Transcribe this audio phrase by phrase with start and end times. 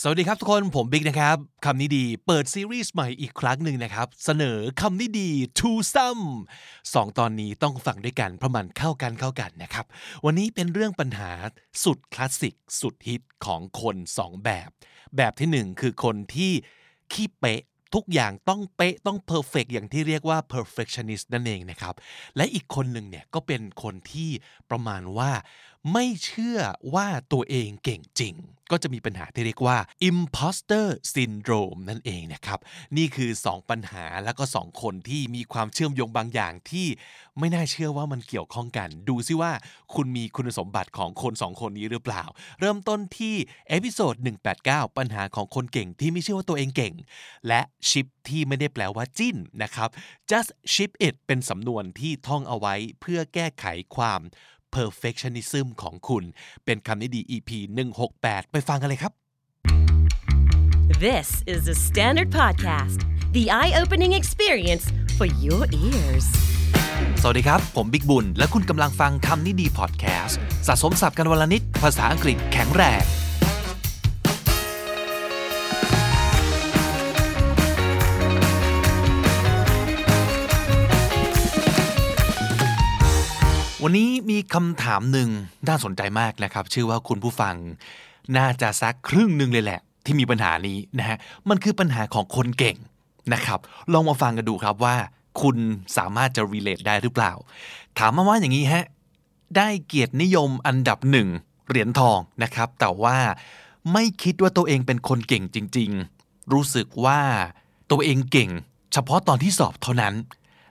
[0.00, 6.24] สวัสดีครับทุกคนผมบิ๊กนะครับคำนี้ดีเปิดซีรีส์ใหม่อีกครั้งหนึ่งนะครับ เสนอคำนี้ดี to some
[6.94, 9.86] สองตอนนี้ต้องฟังด้วยกันเพราะมันเข้ากันเข้ากันนะครับ
[10.24, 11.30] วันนี้เป็นเรื่องปัญหา
[11.84, 14.68] สุดคลาสสิก สุดฮิตของคนสองแบบ
[15.16, 16.52] แบบที่หนึ่งคือคนที่
[17.12, 17.62] ขี้เป๊ะ
[17.94, 21.94] ทุกอย่างต้องเป๊ะต้องเพอร์เฟกอย่างที่เรียกว่า perfectionist นั่นเองนะครับ
[22.36, 24.30] และอีกคนหนึ่งเนี่ยก็เป็นคนที่
[24.70, 25.30] ประมาณว่า
[25.92, 26.58] ไม่เชื่อ
[26.94, 28.36] ว่าตัวเองเก่งจริง
[28.70, 29.78] ก็จะมีปัญหาที่เรียกว่า
[30.08, 32.58] imposter syndrome นั่นเองนะครับ
[32.96, 36.86] นี่คือ 2 ปัญหาแล้วก็ 2 คนที่มีความเชื่อมโยงบางอย่างที่
[37.38, 39.52] ไม่น่าเชื่อว่ามันเกี่ยวข้องกัน ดูซิว่า
[39.94, 42.22] คุณมีคุณสมบัติของคน 2 คนนี้หรือเปล่า
[42.60, 43.34] เริ่มต้นที่
[43.68, 44.14] episode
[44.56, 46.94] 189 ปัญหาของคนเก่งที่ไม่เชื่อว่าตัวเองเก่ง
[47.48, 49.88] และ ship ที่ไม่ได้แปลว่าจิ้นนะครับ
[50.30, 53.64] just ship it เป็นสำนวนที่ท่องเอาไว้เพื่อแก้ไข
[53.96, 54.22] ความ
[54.76, 56.24] perfectionism ของคุณ
[56.64, 57.50] เป็นคำนี้ดี EP
[58.00, 59.12] 168 ไปฟังกันเลยครับ
[61.06, 62.98] This is the Standard Podcast,
[63.36, 64.84] the eye opening experience
[65.18, 66.26] for your ears.
[67.22, 73.02] สวัสดีครับ ผมบิ๊กบุญ และคุณกำลังฟังคำนี้ดีพอดแคสต์สะสมสับกันวลนิด ภาษาอังกฤษแข็งแรง
[83.86, 85.30] วันนี้มีคำถามหนึ่ง
[85.68, 87.54] น่าสนใจมากนะครับ ชื่อว่าคุณผู้ฟัง
[88.36, 91.18] น่าจะสักครึ่งหนึ่งเลยแหละ ที่มีปัญหานี้นะฮะ
[91.48, 92.76] มันคือปัญหาของคนเก่ง
[93.32, 93.60] นะครับ
[93.92, 94.96] ลองมาฟังกันดูครับว่า
[95.40, 95.56] คุณ
[95.96, 97.32] สามารถจะ relate ได้หรือเปล่า
[97.98, 98.84] ถามมาว่าอย่างนี้ฮะ
[99.56, 101.28] ได้เกียรตินิยมอันดับหนึ่ง
[101.68, 103.18] เหรียญทองนะครับ แต่ว่า
[103.92, 105.90] ไม่คิดว่าตัวเองเป็นคนเก่งจริง
[106.22, 107.20] ๆ รู้สึกว่า
[107.90, 108.50] ตัวเองเก่ง
[108.92, 110.14] เฉพาะตอนที่สอบเท่านั้น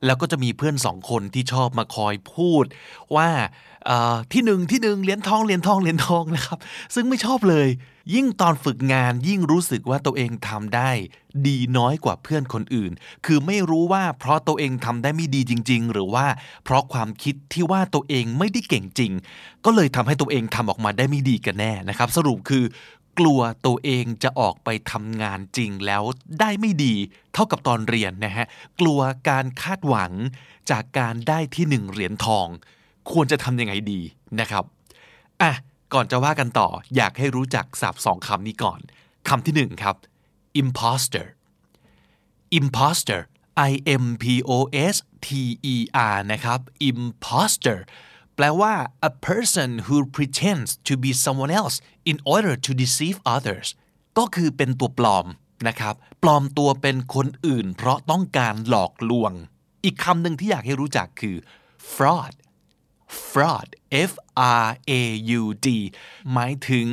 [0.06, 2.66] แล้วก็จะมีเพื่อนสองคนที่ชอบมาคอยพูด
[3.16, 3.30] ว่า
[4.34, 6.59] ที่หนึ่งที่หนึ่งเหรียญทองเหรียญทองเหรียญทองนะครับ
[6.96, 7.68] ซึ่งไม่ชอบเลย
[8.14, 10.92] ยิ่งตอนฝึกงานยิ่งรู้สึกว่าตัวเองทำได้
[11.48, 12.92] ดีน้อยกว่าเพื่อนคนอื่น
[13.26, 16.26] คือไม่รู้ว่าเพราะตัวเองทำได้ไม่ดีจริง ๆ หรือว่า
[16.64, 19.12] เพราะความคิดที่ว่าตัวเองไม่ได้เก่งจริง
[19.66, 22.63] ก็เลยทำให้ตัวเองทำออกมาได้ไม่ดีกันแน่นะครับ สรุปคือ
[23.19, 26.03] กลัวตัวเองจะออกไปทำงานจริงแล้ว
[26.40, 26.96] ได้ไม่ดี
[27.34, 28.46] เท่ากับตอนเรียนนะฮะ
[28.79, 30.12] กลัวการคาดหวัง
[30.72, 32.47] จากการได้ที่หนึ่งเหรียญทอง
[33.12, 34.01] ควรจะทำยังไงดี
[34.40, 34.63] นะครับ
[35.41, 35.51] อะ
[35.94, 38.79] ก่อนจะว่ากันต่ออยากให้รู้จักศัพท์สองคำนี้ก่อน
[39.28, 39.95] คำที่หนึ่งครับ
[40.62, 41.25] imposter
[42.57, 43.22] imposter
[43.69, 43.72] I
[44.03, 44.51] M P O
[44.94, 44.95] S
[45.25, 45.28] T
[45.74, 45.75] E
[46.13, 46.59] R นะครับ
[46.90, 47.80] imposter
[48.35, 48.73] แปลว่า
[49.09, 51.77] a person who pretends to be someone else
[52.11, 53.67] in order to deceive others
[54.17, 55.27] ก็คือเป็นตัวปลอม
[55.67, 59.31] นะครับ ปลอมตัวเป็นคนอื่น เพราะต้องการหลอกลวง
[59.83, 61.35] อีกคำหนึ่งที่อยากให้รู้จักคือ
[61.94, 62.33] fraud
[63.29, 63.69] fraud
[64.09, 64.11] F
[64.65, 64.67] R
[65.00, 65.01] A
[65.39, 65.67] U D
[66.33, 66.88] หมายถึง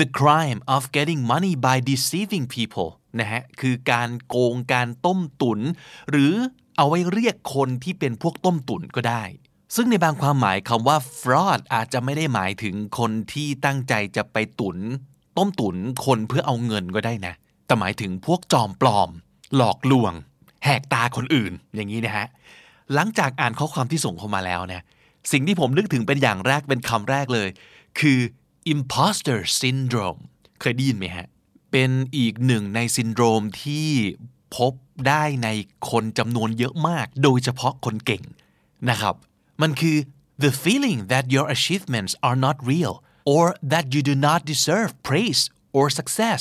[0.00, 2.90] the crime of getting money by deceiving people
[3.20, 5.60] นะฮะ คือการโกงการต้มตุน
[6.10, 6.34] หรือ
[6.76, 9.24] เอาไว้เรียกคนที่เป็นพวกต้มตุนก็ได้
[9.74, 14.78] ซึ่งในบางความหมายคำว่า fraud อาจจะไม่ได้หมายถึงคนที่ตั้งใจจะไปตุน
[15.36, 15.76] ต้มตุน
[16.06, 17.34] คนเพื่อเอาเงินก็ได้นะ
[17.66, 19.10] แต่หมายถึงพวกจอมปลอม
[19.56, 20.12] หลอกลวง
[20.64, 22.26] แหกตาคนอื่น อย่างนี้นะฮะ
[22.94, 24.82] หลังจากอ่านข้อความที่ส่งเข้ามาแล้วเนี่ย
[25.32, 27.48] สิ่งที่ผมนึกถึงเป็นอย่างแรกเป็นคำแรกเลย
[28.00, 28.18] คือ
[28.72, 30.20] imposter syndrome
[30.60, 31.26] เคยได้ยินไหมฮะ
[31.72, 33.88] เป็นอีกหนึ่งในซินโดรมที่
[34.56, 34.72] พบ
[35.08, 35.48] ได้ใน
[35.90, 38.22] คนจำนวนเยอะมาก โดยเฉพาะคนเก่ง
[38.90, 39.14] นะครับ
[39.62, 39.96] มันคือ
[40.44, 42.94] the feeling that your achievements are not real
[43.32, 45.42] or that you do not deserve praise
[45.76, 46.40] or success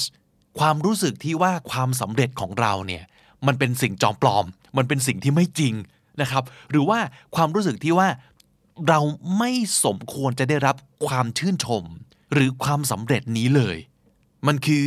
[0.59, 3.03] ความรู้สึกที่ว่าความสำเร็จของเราเนี่ย
[3.47, 4.45] มันเป็นสิ่งจอมปลอม
[4.77, 5.73] มันเป็นสิ่งที่ไม่จริง
[6.21, 6.99] นะครับ หรือว่า
[7.35, 8.09] ความรู้สึกที่ว่า
[8.87, 8.99] เรา
[9.37, 9.51] ไม่
[9.83, 10.75] สมควรจะได้รับ
[11.05, 11.83] ความชื่นชม
[12.33, 13.77] หรือความสำเร็จนี้เลย
[14.47, 14.83] มันคือ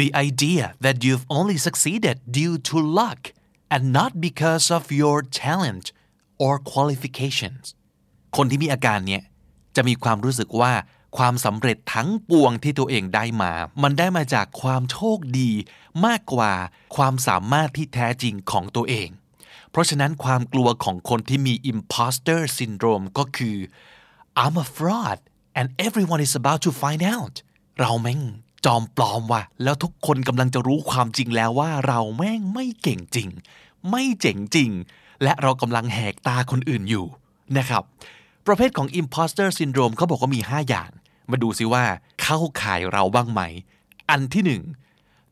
[0.00, 3.20] the idea that you've only succeeded due to luck
[3.74, 5.86] and not because of your talent
[6.44, 7.64] or qualifications
[8.36, 9.22] คนที่มีอาการเนี้ย
[9.76, 10.72] จะมีความรู้สึกว่า
[11.18, 13.52] ความสำเร็จทั้งปวงที่ตัวเองได้มา
[13.82, 15.50] มันได้มาจากความโชคดี
[16.06, 16.52] มากกว่า
[16.96, 19.08] ความสามารถที่แท้จริงของตัวเอง
[19.70, 23.56] เพราะฉะนั้นความกลัวของคนที่มี imposter syndrome ก็คือ
[24.42, 25.18] I'm a fraud
[25.58, 27.34] and everyone is about to find out
[27.80, 28.22] เราแม่ง
[28.64, 33.28] จอมปลอมว่ะ แล้วทุกคนกำลังจะรู้ความจริงแล้วว่าเราแม่งไม่เก่งจริง
[33.90, 34.70] ไม่เจ๋งจริง
[35.22, 37.06] และเรากำลังแหกตาคนอื่นอยู่
[37.58, 37.82] นะครับ
[38.46, 40.90] ประเภทของ imposter syndrome เขาบอกว่ามี 5 อย่าง
[41.30, 41.84] มาดูซิว่า
[42.22, 43.40] เข้าข่ายเราบ้างไหม
[44.10, 44.62] อันที่หนึ่ง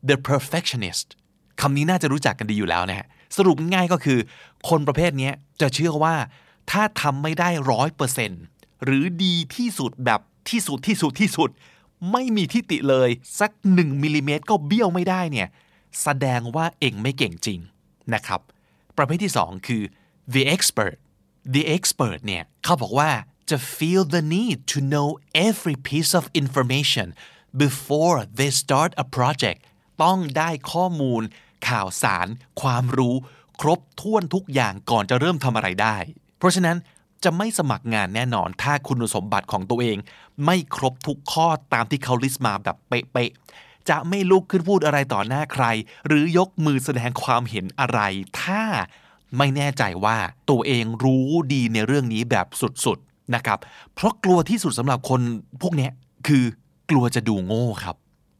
[0.09, 1.07] the perfectionist
[1.61, 3.07] คำนี้น่าจะรู้จักกันดีอยู่แล้วนะฮะ
[3.37, 4.19] สรุปง่ายก็คือ
[4.69, 5.31] คนประเภทนี้
[5.61, 6.15] จะเชื่อว่า
[6.71, 8.43] ถ้าทำไม่ได้ร้อยเปอร์เซ็นต์
[8.83, 10.19] หรือดีที่สุดแบบ
[10.49, 11.49] ที่สุดที่สุดที่สุด
[12.11, 13.09] ไม่มีทิฏฐิเลย
[13.39, 15.47] สักหนึ่งมิลลิเมตรก็เบี้ยวไม่ได้เนี่ย
[16.01, 17.59] แสดงว่าเองไม่เก่งจริง
[18.13, 18.41] นะครับ
[18.99, 19.83] ประเภทที่สองคือ
[20.33, 20.97] the expert
[21.55, 23.11] the expert เนี่ยเขาบอกว่า
[23.49, 25.07] จะ feel the need to know
[25.49, 27.07] every piece of information
[27.63, 29.59] before they start a project
[30.03, 31.23] ต้องได้ข้อมูล
[31.69, 32.27] ข่าวสาร
[32.61, 33.15] ความรู้
[33.61, 35.97] ครบถ้วนทุกอย่างก่อนจะเริ่มทำอะไรได้
[36.37, 36.77] เพราะฉะนั้น
[37.23, 39.97] จะไม่สมัครงานแน่นอน ถ้าคุณสมบัติของตัวเอง
[40.45, 45.65] ไม่ครบทุกข้อตามที่เขาลิสต์มาแบบเป๊ะๆ จะไม่ลุกขึ้นพูดอะไรต่อหน้าใคร
[46.07, 47.99] หรือยกมือแสดงความเห็นอะไร
[48.41, 48.63] ถ้า
[49.37, 50.17] ไม่แน่ใจว่า
[50.49, 52.47] ตัวเองรู้ดีในเรื่องนี้แบบ
[52.85, 53.59] สุดๆนะครับ
[53.93, 55.21] เพราะกลัวที่สุดสำหรับคน
[55.61, 55.89] พวกนี้
[56.27, 56.43] คือ
[56.89, 57.95] กลัวจะดูโง่ครับ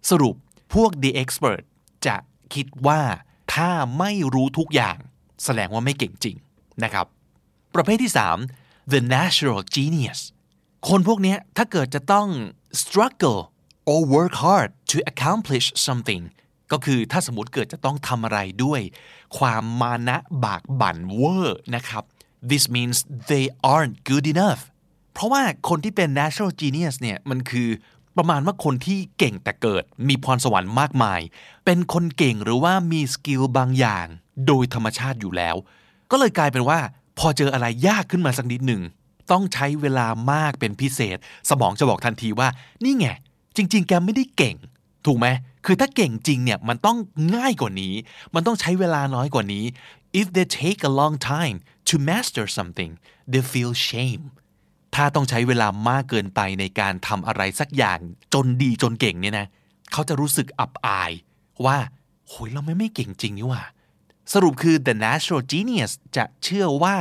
[0.09, 0.35] สรุป
[0.73, 1.63] พวก the expert
[2.05, 2.15] จะ
[2.53, 3.01] คิดว่า
[3.53, 3.69] ถ้า
[3.99, 4.97] ไม่รู้ทุกอย่าง
[5.43, 6.35] แสดงว่าไม่เก่งจริง
[6.83, 7.05] นะครับ
[7.75, 8.13] ประเภทที่
[8.51, 10.19] 3 the natural genius
[10.89, 12.27] คนพวกนี้ถ้าเกิดจะต้อง
[12.81, 13.39] struggle
[13.91, 16.23] or work hard to accomplish something
[16.71, 18.81] ก็คือถ้าสมมติเกิดจะต้องทำอะไรด้วย
[19.37, 22.03] ความมานะบากบั่นเวอร์นะครับ
[22.51, 22.97] this means
[23.31, 24.61] they aren't good enough
[25.13, 27.69] เพราะว่าคนที่เป็น natural genius เนี่ยมันคือ
[28.17, 31.21] ประมาณว่าคนที่เก่งแต่เกิด มีพรสวรรค์มากมาย
[31.65, 34.07] เป็นคนเก่งหรือว่ามีสกิลบางอย่าง
[34.47, 35.55] โดยธรรมชาติอยู่แล้ว
[36.11, 36.79] ก็เลยกลายเป็นว่า
[37.19, 38.81] พอเจออะไรยากขึ้นมาสักนิดหนึ่ง
[39.31, 41.17] ต้องใช้เวลามากเป็นพิเศษ
[41.49, 42.47] สมองจะบอกทันทีว่า
[42.83, 43.07] นี่ไง
[43.55, 44.55] จริง ๆ แกไม่ได้เก่ง
[45.05, 45.27] ถูกไหม
[45.65, 46.97] คือถ้าเก่งจริงเนี่ยมันต้อง
[47.35, 47.93] ง่ายกว่านี้
[48.35, 49.65] มันต้องใช้เวลาน้อยกว่านี้
[50.19, 51.57] if they take a long time
[51.89, 52.91] to master something
[53.31, 54.23] they feel shame
[54.95, 57.99] ถ้าต้องใช้เวลามากเกินไปในการทำอะไรสักอย่าง
[58.33, 59.47] จนดีจนเก่งเนี่ยนะ
[59.91, 61.11] เขาจะรู้สึกอับอาย
[61.65, 61.77] ว่า
[62.27, 63.63] โหยเราไม่ไม่เก่งจริงนี่ว่า
[64.33, 66.97] สรุปคือ the natural genius จะเชื่อว่า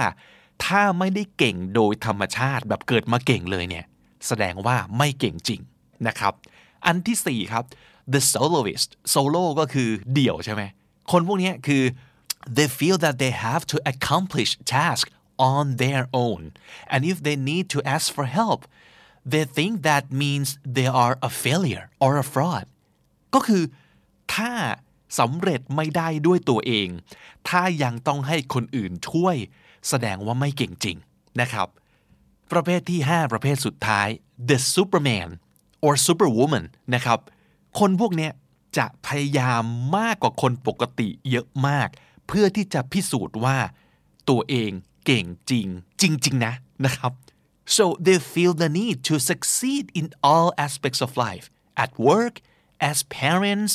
[0.65, 3.85] ถ้าไม่ได้เก่งโดยธรรมชาติแบบเกิดมาเก่งเลยเนี่ย
[4.27, 5.61] แสดงว่าไม่เก่งจริง
[6.07, 6.35] นะครับ
[6.87, 7.65] อันที่4ครับ
[8.13, 10.63] the soloist solo ก็คือเดี่ยวใช่ไหม
[11.11, 11.83] คนพวกนี้คือ
[12.57, 15.05] they feel that they have to accomplish task
[15.53, 16.43] on their own
[16.93, 18.61] and if they need to ask for help
[19.33, 22.67] they think that means they are a failure or a fraud
[23.35, 23.63] ก็คือ
[24.35, 24.53] ถ้า
[25.19, 26.89] สำเร็จไม่ได้ด้วยตัวเอง
[27.49, 29.37] ถ้ายังต้องให้คนอื่นช่วย
[29.89, 30.97] แสดงว่าไม่เก่งจริง
[31.41, 31.69] นะครับ
[32.53, 34.09] ประเภทที่ 5 ประเภทสุดท้าย
[34.49, 35.31] the superman
[35.85, 36.65] or superwoman
[36.95, 37.19] นะครับ
[37.79, 38.31] คนพวกนี้
[38.79, 39.63] จะพยายาม
[39.97, 41.89] มากกว่าคนปกติเยอะมาก
[42.27, 43.59] เพื่อที่จะพิสูจน์ว่า
[44.29, 44.71] ตัวเอง
[45.07, 45.67] เก่งจริง
[46.01, 46.55] จริง ๆ นะ
[46.85, 47.13] นะครับ
[47.77, 51.47] so they feel the need to succeed in all aspects of life
[51.85, 52.35] at work
[52.91, 53.73] as parents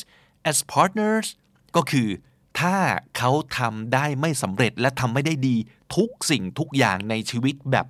[0.49, 1.27] as partners
[1.75, 2.09] ก็คือ
[2.59, 2.77] ถ้า
[3.17, 5.55] เขาทำได้ไม่สำเร็จและทำไม่ได้ดี
[5.95, 7.87] ทุกสิ่งทุกอย่างในชีวิตแบบ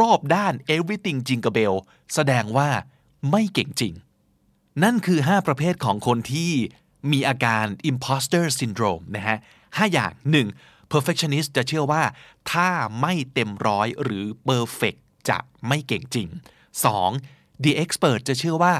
[0.00, 1.74] รอบด้าน everything จิงกับเบล
[2.14, 2.68] แสดงว่า
[3.30, 3.94] ไม่เก่งจริง
[4.82, 6.52] นั่นคือ 5 ประเภทของคนที่
[7.12, 10.12] มีอาการ imposter syndrome นะฮะ5อย่าง
[10.52, 10.92] 1.
[10.92, 12.02] perfectionist จะเชื่อว่า
[12.52, 12.68] ถ้า
[13.00, 15.38] ไม่เต็มร้อยหรือ perfect จะ
[15.68, 16.28] ไม่เก่งจริง
[16.96, 17.64] 2.
[17.64, 18.74] the expert จะเชื่อว่า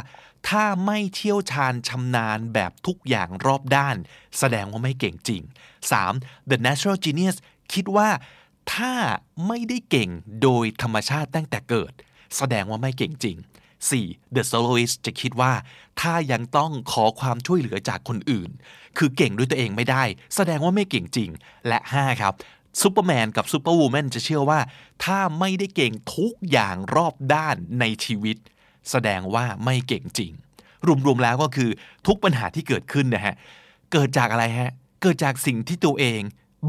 [0.48, 3.96] ถ้าไม่เชี่ยวชาญชำนาญแบบทุกอย่างรอบด้าน
[4.38, 5.42] แสดงว่าไม่เก่งจริง
[5.96, 6.50] 3.
[6.50, 7.36] the natural genius
[7.72, 8.08] คิดว่า
[8.74, 8.94] ถ้า
[9.46, 10.10] ไม่ได้เก่ง
[10.42, 11.92] โดยธรรมชาติตั้งแต่เกิด
[12.36, 13.36] แสดงว่าไม่เก่งจริง
[13.90, 14.34] 4.
[14.34, 15.52] The soloist จะคิดว่า
[16.00, 18.50] ถ้ายังต้องขอความช่วยเหลือจากคนอื่น
[18.98, 20.02] คือเก่งด้วยตัวเองไม่ได้
[20.34, 21.30] แสดงว่าไม่เก่งจริง
[21.68, 22.34] และ 5 ครับ
[22.82, 24.60] ซูเปอร์แมนกับ superwoman จะเชื่อว่า
[25.04, 28.36] ถ้าไม่ได้เก่งทุกอย่างรอบด้านในชีวิต
[28.90, 30.32] แสดงว่าไม่เก่งจริง
[31.06, 31.70] รวมๆแล้วก็คือ
[32.06, 33.34] ทุกปัญหาที่เกิดขึ้นนะฮะ
[33.92, 36.20] เกิดจากอะไรฮะ เกิดจากสิ่งที่ตัวเอง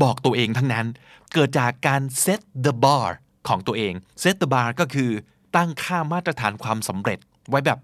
[0.02, 0.86] บอกตัวเองทั้งนั้น
[1.34, 3.08] เกิดจากการ set the bar
[3.48, 5.12] ของตัวเอง set the bar ก็คือ
[5.58, 7.80] ตั้งค่ามาตรฐานความสำเร็จไว้แบบ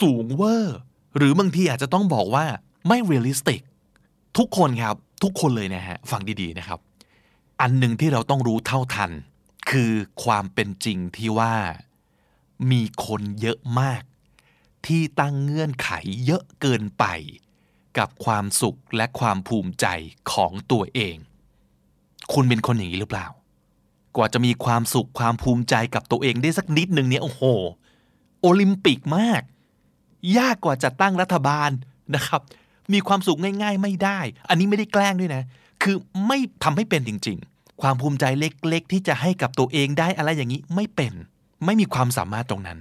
[0.00, 0.78] สูงเวอร์
[1.16, 2.46] หรือบางทีอาจจะต้องบอกว่า
[2.88, 3.60] ไม่ realistic
[4.38, 6.78] ทุกคนครับ ทุกคนเลยนะฮะ ฟังดีๆนะครับ
[7.60, 9.10] อันหนึ่งที่เราต้องรู้เท่าทัน
[9.70, 9.92] คือ
[10.24, 11.54] ความเป็นจริงที่ว่า
[12.70, 14.02] มีคนเยอะมาก
[14.86, 15.90] ที่ตั้งเงื่อนไข
[16.26, 17.04] เยอะเกินไป
[17.98, 19.86] กับความสุขและความภูมิใจ
[20.32, 21.16] ของตัวเอง
[22.32, 23.26] คุณเป็นคนอย่างนี้หรือเปล่า
[24.16, 27.42] กว่าจะมีความสุขความภูมิใจกับตัวเองได้สักนิดหนึ่งเนี่ยโอ้โห
[28.42, 29.42] โอลิมปิกมาก
[30.38, 31.70] ยากกว่าจะตั้งรัฐบาล
[32.14, 32.40] นะครับ
[32.92, 35.42] มีความสุขง่าย ๆ ไม่ได้ อันนี้ไม่ได้แกล้งด้วยนะ
[35.82, 35.96] คือ
[36.26, 41.12] ไม่ทำให้เป็นจริง ๆ ความภูมิใจเล็กๆ ที่จะให้กับตัวเองได้อะไรอย่างนี้ไม่เป็น
[41.64, 42.78] ไม่มีความสามารถตรงนั้น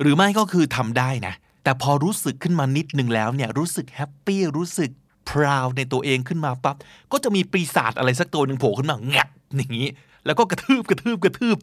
[0.00, 4.90] หรือไม่ก็คือทำได้นะ แต่พอรู้สึกขึ้นมานิดนึงแล้วเนี่ยรู้สึกแฮปปี้รู้สึก
[5.28, 6.76] พราวในตัวเองขึ้นมาปั๊บ
[7.12, 9.88] ก็จะมีปีศาจอะไรสักตัวหนึ่งโผล่ขึ้นมาแงบอย่างนี้
[10.24, 11.56] แล้วก็กระทืบกระทืบกระทืบ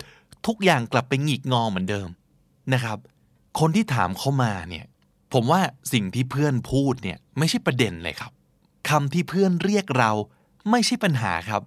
[0.47, 2.09] ทุกอย่างกลับไปหงิกงอเหมือนเดิม
[2.74, 2.97] นะครับ
[3.59, 4.85] คนที่ถามเข้ามาเนี่ย
[5.33, 5.62] ผมว่า
[5.93, 8.31] สิ่งที่เพื่อนพูดเนี่ยไม่ใช่ประเด็นเลยครับ
[8.89, 10.12] คำที่เพื่อนเรียกเรา
[10.71, 11.62] ไม่ใช่ปัญหาครับ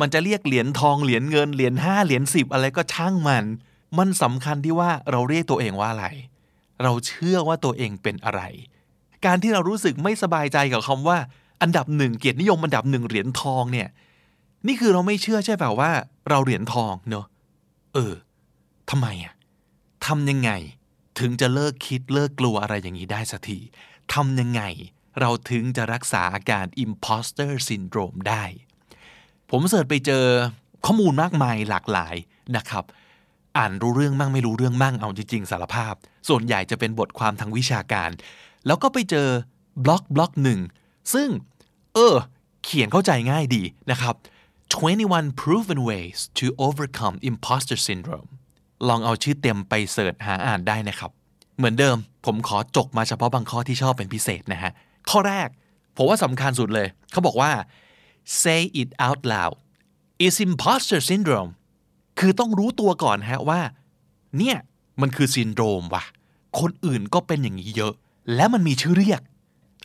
[0.00, 3.44] มันจะเรียกเหรียญทองเหรียญเงินเหรียญห้าเหรียญสิบอะไรก็ช่างมัน
[3.98, 6.06] มันสำคัญที่ว่าเราเรียกตัวเองว่าอะไร
[6.82, 8.42] เราเชื่อว่าตัวเองเป็นอะไร
[9.24, 11.18] การที่เรารู้สึกไม่สบายใจกับคำว่า
[11.62, 13.88] อันดับหนึ่งเกียรตินิยมอันดับหนึ่งเหรียญทองเนี่ย
[14.66, 15.90] นี่คือเราไม่เชื่อใช่เปล่าว่า
[16.28, 17.26] เราเหรียญทองเนอะ
[17.94, 18.14] เออ
[18.90, 19.34] ทำไมอะ
[20.06, 20.50] ทำยังไง
[21.18, 23.58] ถึงจะเลิกคิดเลิกกลัวอะไรอย่างนี้ได้สักที
[24.14, 24.62] ทำยังไง
[25.20, 28.44] เราถึงจะรักษาอาการ imposter syndrome ได้
[29.50, 30.24] ผมเสิร์ชไปเจอ
[30.84, 32.14] ข้อมูลมากมายหลากหลาย
[32.56, 32.84] นะครับ
[33.56, 35.94] อ่านรู้เรื่องมั่งไม่รู้เรื่องมั่งเอาจริงๆสารภาพ
[36.28, 38.10] ส่วนใหญ่จะเป็นบทความทางวิชาการ
[38.66, 39.28] แล้วก็ไปเจอ
[39.84, 40.60] บล็อกบล็อกหนึ่ง
[41.14, 41.28] ซึ่ง
[41.94, 42.14] เออ
[42.64, 44.14] เขียนเข้าใจง่ายดีนะครับ
[44.68, 48.28] 21 proven ways to overcome imposter syndrome
[48.88, 51.10] ลองเอาชื่อเต็มไปเสิร์ชหาอ่านได้นะครับ
[51.56, 54.72] เหมือนเดิมผมขอจกมาเฉพาะบางข้อที่ชอบเป็นพิเศษนะฮะ
[55.10, 55.48] ข้อแรก
[55.96, 57.52] ผมว่าสำคัญสุดเลย เขาบอกว่า
[58.42, 59.56] say it out loud
[60.26, 61.50] is imposter syndrome
[62.18, 63.60] คือต้องรู้ตัวก่อนฮะว่า
[64.38, 64.56] เนี่ย
[65.00, 66.04] มันคือซินโดรมว่ะ
[66.60, 67.92] คนอื่นก็เป็นอย่างนี้เยอะ
[68.34, 69.20] และมันมีชื่อเรียก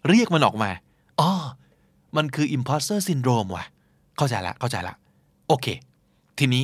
[0.10, 0.72] เรียกมันออกมา
[1.20, 1.32] อ๋อ
[2.18, 3.66] มันคือ imposter syndrome ว่ะ
[4.18, 4.96] เข้าใจละเข้าใจละ
[5.48, 5.68] โอเค
[6.38, 6.64] ทีนี้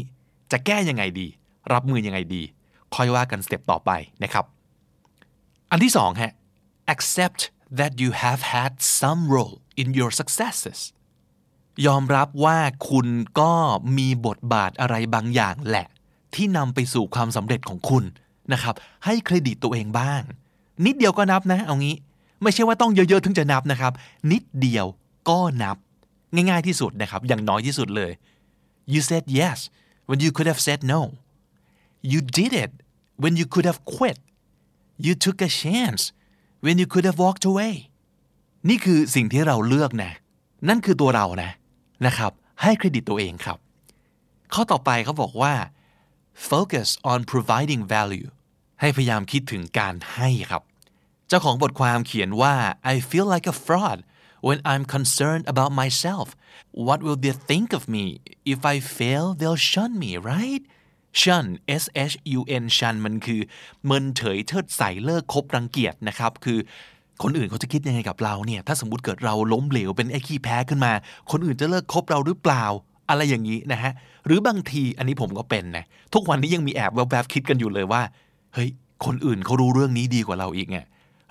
[0.52, 1.28] จะแก้ยังไงดี
[1.74, 2.42] รับมือยังไงดี
[2.96, 3.92] ค่อยว่ากันสเต็ปต่อไป
[4.24, 4.46] นะครับ
[5.72, 6.34] อันที่สองฮะ
[6.94, 7.42] accept
[7.80, 10.80] that you have had some role in your successes
[11.86, 12.58] ยอมรับว่า
[12.90, 13.08] คุณ
[13.40, 13.54] ก็
[13.98, 15.88] มีบทบาทอะไรบางอย่างแหละ
[16.36, 18.04] ที่นำไปสู่ความสำเร็จของคุณ
[18.54, 20.22] นะครับ ให้เครดิตตัวเองบ้าง
[20.86, 21.96] นิดเดียวก็นับนะ เอางี้
[22.42, 23.94] ไม่ใช่ว่าต้องเยอะๆ ถึงจะนับนะครับ
[24.32, 24.86] นิดเดียว
[25.30, 25.78] ก็นับ
[26.36, 28.12] ง่ายๆที่สุดนะครับ อย่างน้อยที่สุดเลย
[28.94, 29.58] you said yes
[30.10, 31.02] when you could have said no
[32.12, 32.72] you did it
[33.24, 34.18] when you could have quit
[35.06, 36.02] you took a chance
[36.66, 37.76] when you could have walked away
[38.70, 40.12] นี่คือสิ่งที่เราเลือกนะ
[40.70, 41.52] นั่นคือตัวเรานะ
[42.06, 43.58] นะครับ ให้เครดิตตัวเองครับ
[44.54, 45.54] ข้อต่อไปเขาบอกว่า
[46.50, 48.28] focus on providing value
[48.82, 50.64] ให้พยายามคิดถึงการให้ครับ
[51.28, 52.56] เจ้าของบทความเขียนว่า
[52.92, 54.00] I feel like a fraud
[54.46, 56.28] when I'm concerned about myself
[56.88, 58.06] what will they think of me
[58.54, 60.64] if I fail they'll shun me right
[61.22, 61.46] shun
[61.82, 63.42] s h u n shun มันคือ
[63.86, 66.60] เมินเฉยเชิดใส่เลิกคบรังเกียจนะครับ คือ
[67.24, 70.92] คนอื่นเขาจะคิดยังไงกับเราเนี่ย ถ้าสมมติเกิดเราล้มเหลวเป็นไอ้ขี้แพ้ขึ้นมา
[71.32, 72.64] คนอื่นจะเลิกคบเราหรือเปล่า
[73.10, 73.92] อะไรอย่างนี้นะฮะ
[74.26, 78.02] หรือบางทีอันนี้ผมก็เป็นนะ ทุกวันนี้ยังมีแอบแวบๆคิดกันอยู่เลยว่า
[78.54, 78.70] เฮ้ย
[79.06, 80.80] คนอื่นเขารู้เรื่องนี้ดีกว่าเราอีกไง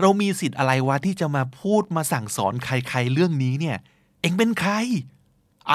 [0.00, 3.78] เรามีสิทธิ์อะไรวะที่จะมาพูดมาสั่งสอนใครๆเรื่องนี้เนี่ย
[4.20, 4.72] เองเป็นใคร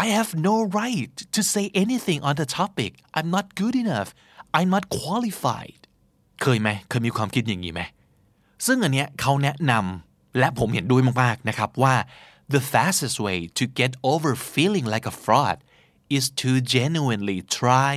[0.03, 4.09] I have no right to say anything on the topic I'm not good enough
[4.57, 5.81] I'm not qualified
[6.41, 7.81] เคยไหมเคยมีความคิดอย่างนี้ไหม
[8.65, 11.95] ซึ่งอันเนี้ยเขาแนะนำและผมเห็นด้วยมากๆนะครับว่า
[12.53, 15.57] the fastest way to get over feeling like a fraud
[16.17, 17.93] is to genuinely try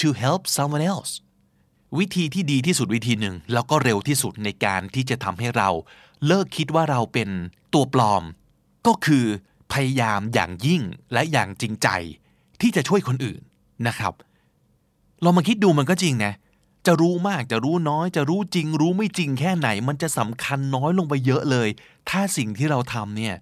[0.00, 1.12] to help someone else
[1.98, 5.68] วิธีที่ดีที่สุดวิธีหนึ่ง แล้วก็เร็วที่สุดในการที่จะทำให้เรา
[6.26, 7.28] เลิกคิดว่าเราเป็น
[7.74, 8.24] ตัวปลอม
[8.86, 9.24] ก็คือ
[9.72, 11.88] พยายามอย่างยิ่งและอย่างจริงใจ
[12.60, 13.40] ที่จะช่วยคนอื่น
[13.86, 14.12] นะครับ
[15.24, 16.32] ลองมาคิดดูมันก็จริงนะ
[16.86, 21.68] จะรู้มากจะรู้น้อย จะรู้จริง รู้ไม่จริงแค่ไหน มันจะสำคัญน้อยลงไปเยอะเลย
[22.10, 23.34] ถ้าสิ่งที่เราทำเนี่ย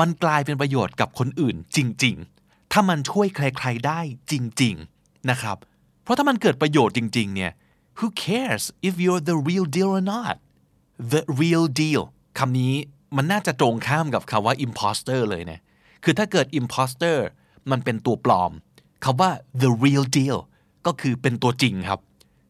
[0.00, 2.14] มันกลายเป็นประโยชน์กับคนอื่นจริง
[2.44, 4.00] ๆ ถ้ามันช่วยใครๆได้
[4.30, 5.56] จริง ๆนะครับ
[6.02, 7.52] เพราะถ้ามันเกิดประโยชน์จริง ๆ เนี่ย
[7.98, 10.34] who cares if you're the real deal or not
[11.12, 12.02] the real deal
[12.38, 12.74] คำนี้
[13.16, 15.60] มันน่าจะตรงข้ามกับคำว่า imposter เลยนะ
[16.04, 17.18] คือถ้าเกิด imposter
[17.70, 18.52] มันเป็นตัวปลอม
[19.04, 19.30] คำว่า
[19.62, 20.38] the real deal
[20.86, 22.00] ก็คือเป็นตัวจริงครับ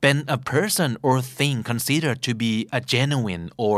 [0.01, 3.77] เป็น a person or thing considered to be a genuine or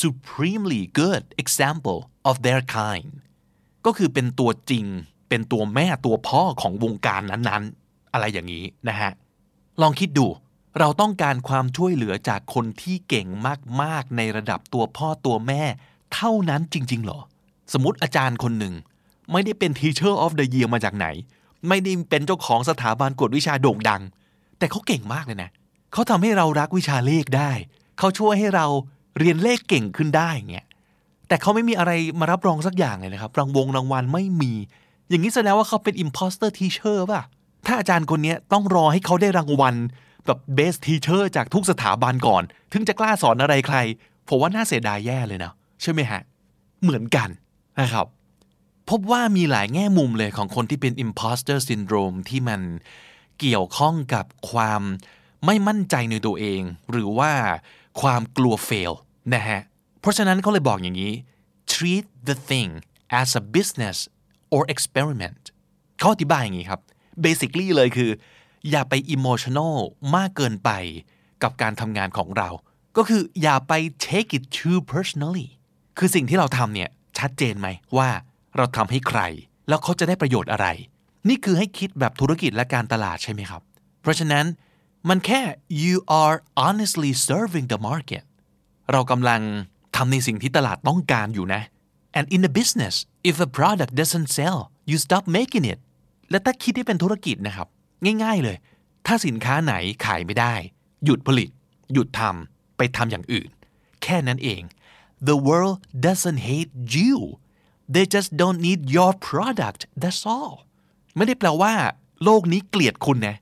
[0.00, 1.98] supremely good example
[2.30, 3.10] of their kind
[3.86, 4.86] ก็คือเป็นตัวจริง
[5.28, 9.10] เป็นตัวแม่ตัวพ่อของวงการนั้นๆ อะไรอย่างนี้นะฮะ
[9.80, 10.26] ลองคิดดู
[10.78, 13.26] เราต้องการความช่วยเหลือจากคนที่เก่ง
[13.82, 15.62] มากๆ ในระดับตัวพ่อตัวแม่
[16.14, 17.20] เท่านั้นจริง ๆ หรอ
[17.72, 18.74] สมมติอาจารย์คนหนึ่ง
[19.32, 21.06] ไม่ได้เป็น Teacher of the Year มาจากไหน
[21.68, 24.02] ไม่ได้เป็นเจ้าของสถาบันกวดวิชาโด่งดัง
[24.58, 25.50] แต่เขาเก่งมากเลยนะ
[25.92, 27.50] เขาทำให้เรารักวิชาเลขได้
[27.98, 28.66] เขาช่วยให้เรา
[29.18, 30.66] เรียนเลขเก่งขึ้นได้เงี้ย
[31.28, 34.52] แต่เขาไม่มีอะไรมารับรองสักอย่างเลยนะครับ รางวงรางวัลไม่มี
[35.08, 37.22] อย่างนี้แสดงว่าเขาเป็น imposter teacher ป่ะ
[37.66, 39.74] ถ้าอาจารย์คนนี้ต้องรอให้เขาได้รางวัล
[40.26, 43.76] แบบ best teacher จากทุกสถาบันก่อน ถึงจะกล้าสอนอะไรใคร
[44.28, 45.52] ผมว่าน่าเสียดายแย่เลยนะ
[45.82, 46.20] ใช่ไหมฮะ
[46.82, 47.28] เหมือนกัน
[47.80, 48.06] นะครับ
[48.90, 52.60] พบว่ามีหลายแง่มุมเลยของคนที่เป็น imposter syndrome ที่มัน
[53.40, 54.82] เกี่ยวข้องกับความ
[55.46, 57.32] ไม่มั่นใจในตัวเอง หรือว่า
[58.00, 58.92] ความกลัว fail
[59.34, 59.60] นะฮะ
[60.00, 61.12] เพราะฉะนั้นเขาเลยบอกอย่างนี้
[61.72, 62.70] treat the thing
[63.20, 63.96] as a business
[64.54, 65.42] or experiment
[65.98, 66.80] เขาอธิบายอย่างนี้ครับ
[67.24, 68.10] basically เลยคือ
[68.70, 69.76] อย่าไป emotional
[70.16, 70.70] มากเกินไป
[71.42, 72.48] กับการทำงานของเรา
[72.96, 73.72] ก็คืออย่าไป
[74.08, 75.48] take it too personally
[75.98, 78.08] คือสิ่งที่เราทำเนี่ยชัดเจนไหมว่า
[78.56, 79.20] เราทำให้ใคร
[79.68, 80.66] แล้วเขาจะได้ประโยชน์อะไร
[81.28, 83.62] นี่คือให้คิดแบบธุรกิจและการตลาดใช่ไหมครับ
[84.00, 84.44] เพราะฉะนั้น
[85.08, 85.40] มันแค่
[85.84, 88.24] you are honestly serving the market
[88.92, 89.40] เรากำลัง
[89.96, 91.62] ทำในสิ่งที่ตลาดต้องการอยู่นะ
[92.18, 92.94] and in a business
[93.30, 95.78] if a product doesn't sell you stop making it
[96.30, 97.68] และถ้าคิดที่เป็นธุรกิจนะครับ
[98.24, 98.56] ง่าย ๆเลย
[99.06, 100.54] ถ้าสินค้าไหนขายไม่ได้
[101.04, 101.50] หยุดผลิต
[101.92, 103.48] หยุดทำไปทำอย่างอื่น
[104.02, 104.62] แค่นั้นเอง
[105.28, 107.16] the world doesn't hate you
[107.94, 110.54] they just don't need your product that's all
[111.16, 111.74] ไม่ได้แปลว่า
[112.24, 113.36] โลกนี้เกลียดคุณนะ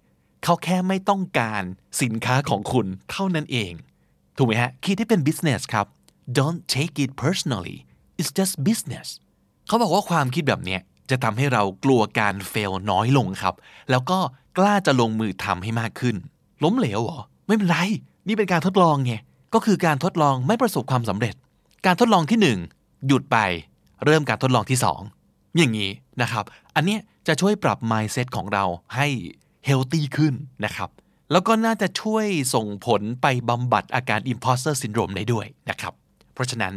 [0.45, 1.63] เขาแค่ไม่ต้องการ
[2.03, 3.73] สินค้าของคุณเท่านั้นเอง
[4.37, 5.87] ถูกไหมฮะ คิดที่เป็น business ครับ
[6.39, 7.77] don't take it personally
[8.19, 9.09] it's just business
[9.67, 13.55] เขาบอกว่าความคิดแบบเนี้ย จะทำให้เรากลัวการ fail น้อยลงครับ
[13.91, 14.19] แล้วก็
[14.59, 16.17] กล้าจะลงมือทำให้มากขึ้น
[16.65, 17.77] ล้มเหลวเหรอ ไม่เป็นไร
[18.27, 19.13] นี่เป็นการทดลองไง
[19.55, 21.35] ก็คือการทดลองไม่ประสบความสำเร็จ
[21.87, 22.59] การทดลองที่หนึ่ง
[23.07, 23.39] หยุดไป
[24.05, 25.01] เริ่มการทดลองที่สอง
[25.57, 25.91] อย่างนี้
[26.23, 26.45] นะครับ
[26.77, 28.65] อันนี้จะช่วยปรับ mindset ของเรา
[28.97, 29.07] ให้
[29.69, 30.35] healthy ขึ้น
[30.65, 30.91] นะครับ
[31.33, 35.93] แล้วก็น่าจะช่วยส่งผลไปบำบัดอาการ imposter syndrome ได้ด้วยนะครับ
[36.35, 36.75] เพราะฉะนั้น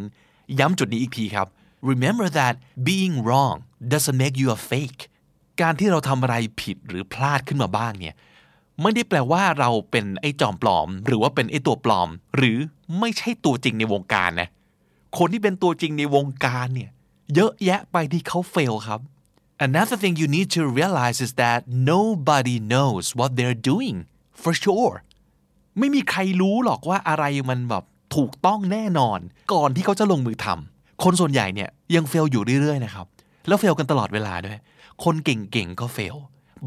[0.60, 1.48] ย้ำจุดนี้อีกทีครับ
[1.92, 2.56] remember that
[2.88, 3.56] being wrong
[3.92, 5.02] doesn't make you a fake
[5.62, 8.16] การที่เราทำอะไรผิดหรือพลาดขึ้นมาบ้างเนี่ย
[8.82, 12.58] ไม่ได้แปลว่าเราเป็นไอ้จอมปลอม หรือว่าเป็นไอ้ตัวปลอม หรือ
[13.00, 14.50] ไม่ใช่ตัวจริงในวงการนะ
[15.18, 16.90] คนที่เป็นตัวจริงในวงการเนี่ย
[17.36, 19.00] เยอะแยะไปที่เขาเฟลครับ
[19.68, 21.60] Another thing you need to realize is that
[21.92, 23.98] nobody knows what they're doing
[24.42, 24.96] for sure
[25.80, 27.84] ไม่มีใครรู้หรอกว่าอะไรมันแบบ
[28.16, 29.20] ถูกต้องแน่นอน
[29.54, 33.08] ก่อนที่เขาจะลงมือทคนส่วนใหญ่เนี่ยยัง fail อยู่เรื่อยๆนะครับ
[33.48, 34.60] แล้ว fail กันตลอดเวลาด้วย
[35.04, 36.16] คนเก่งๆก็ fail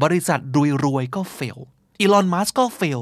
[0.03, 0.39] บริษัท
[0.85, 1.57] รวยๆก็ fail
[1.99, 3.01] อีลอน มัสก์ก็ fail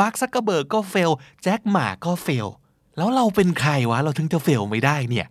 [0.00, 1.10] มาร์คซักเกอร์เบิร์กก็ fail
[1.42, 2.48] แจ็คหม่าก็ fail
[2.96, 5.26] แล้วเราเป็นใครวะ เราถึงจะ fail ไม่ได้เนี่ย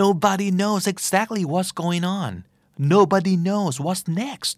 [0.00, 2.32] nobody knows exactly what's going on
[2.94, 4.56] nobody knows what's next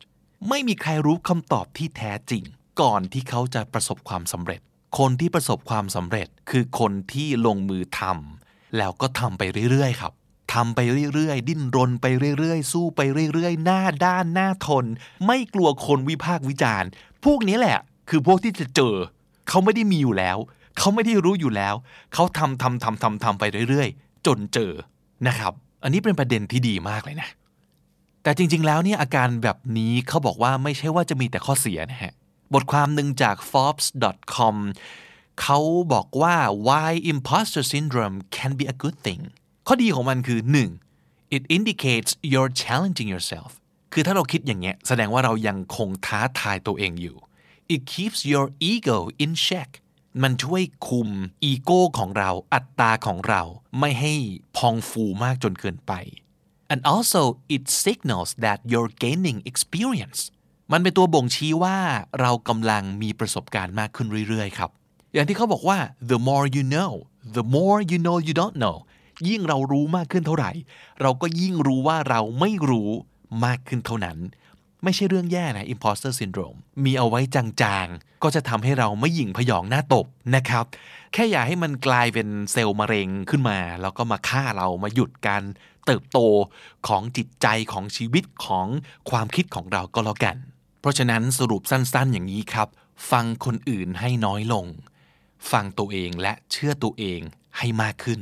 [0.49, 2.45] ไม่มีใครรู้คำตอบที่แท้จริง
[2.81, 4.61] ก่อนที่เขาจะประสบความสำเร็จ
[4.99, 10.13] คนที่ประสบความสำเร็จคือคนที่ลงมือทำแล้วก็ทำไปเรื่อยๆครับ
[10.53, 10.81] ทำไป
[11.15, 12.07] เรื่อยๆ ดิ้นรนไป
[12.39, 13.01] เรื่อยๆ สู้ไป
[13.33, 14.85] เรื่อยๆ หน้าด้านหน้าทน
[15.27, 16.89] ไม่กลัวคนวิพากษ์วิจารณ์
[17.25, 18.95] พวกนี้แหละ คือพวกที่จะเจอ
[19.49, 20.37] เขาไม่ได้มีอยู่แล้ว
[20.79, 21.75] เขาไม่ได้รู้อยู่แล้ว
[22.15, 24.73] เขาทำทำทำทำทำไปเรื่อยๆ จนเจอ
[25.27, 27.29] นะครับ อันนี้เป็นประเด็นที่ดีมากเลยนะ
[28.23, 32.13] แต่จริง ๆ แล้วเนี่ยอาการแบบนี้เขาบอกว่าไม่ใช่ว่าจะมีแต่ข้อเสียนะฮะ
[32.55, 34.57] บทความหนึ่งจาก forbes.com
[35.43, 35.59] เขา
[35.93, 36.35] บอกว่า
[36.67, 39.23] why imposter syndrome can be a good thing
[39.67, 40.41] ข้อดีของมันคือ
[40.89, 41.37] 1.
[41.37, 43.51] it indicates you're challenging yourself
[43.93, 47.17] คือถ้าเราคิดอย่างเงี้ยแสดงว่าเรายังคงท้าทายตัวเองอยู่
[47.75, 49.71] it keeps your ego in check
[50.23, 51.09] มันช่วยคุม
[51.45, 53.43] อีโก้ของเราอัตตาของเรา
[53.81, 54.15] ไม่ให้
[54.57, 55.93] พองฟูมากจนเกินไป
[56.73, 57.23] and also
[57.55, 60.21] it signals that you're gaining experience
[60.73, 61.79] มันเป็นตัวบ่งชี้ว่า
[62.21, 64.71] เรากำลังมีประสบการณ์มากขึ้นเรื่อยๆครับ
[65.15, 65.79] อย่างที่เขาบอกว่า
[66.13, 66.93] the more you know
[67.37, 68.77] the more you know you don't know
[69.29, 70.51] ยิ่งเรารู้มากขึ้นเท่าไหร่
[71.01, 72.91] เราก็ยิ่งรู้ว่าเราไม่รู้
[73.45, 74.19] มากขึ้นเท่านั้น
[74.85, 80.07] ไม่ใช่เรื่องแย่นะ imposter syndrome มีเอาไว้จางๆ ก็จะทำให้เราไม่หยิ่งพยองหน้าตบ
[80.37, 80.65] นะครับ
[81.13, 85.43] แค่อย่าให้มันกลายเป็นเซลล์มะเร็งขึ้นมา แล้วก็มาฆ่าเรามาหยุดการ
[85.87, 86.19] เติบโต
[86.89, 88.67] ของจิตใจของชีวิตของ
[89.11, 90.37] ความคิดของเราก็แล้วกัน
[90.81, 92.69] เพราะฉะนั้นสรุปสั้นๆ อย่างนี้ครับ
[93.11, 94.67] ฟังคนอื่นให้น้อยลง
[95.51, 97.21] ฟังตัวเองและเชื่อตัวเอง
[97.59, 98.21] ให้มากขึ้น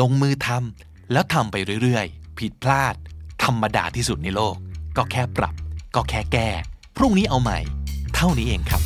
[0.00, 2.94] ลงมือทำแล้วทำไปเรื่อยๆ ผิดพลาด
[3.44, 4.56] ธรรมดาที่สุดในโลก
[4.96, 5.54] ก็แค่ปรับ
[5.94, 6.48] ก็แค่แก้
[6.96, 7.58] พรุ่งนี้เอาใหม่
[8.14, 8.82] เท่านี้เองครับ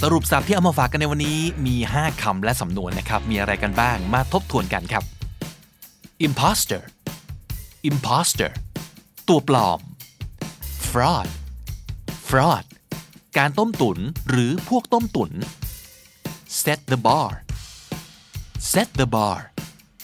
[0.00, 5.04] สรุปสับที่เอามาฝากกันในวันนี้มี 5คำและสำนวนนะครับ มีอะไรกันบ้างมาทบทวนกันครับ
[6.26, 6.82] imposter
[7.88, 8.50] imposter
[9.28, 9.80] ตัวปลอม
[10.90, 11.28] fraud
[12.28, 12.64] fraud
[13.38, 13.98] การต้มตุน
[14.30, 15.30] หรือพวกต้มตุน
[16.62, 17.30] set the bar
[18.74, 19.38] set the bar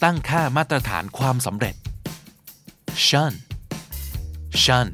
[0.05, 1.75] ตั้งค่ามาตรฐานความสำเร็จ
[3.07, 3.35] shun
[4.63, 4.89] shun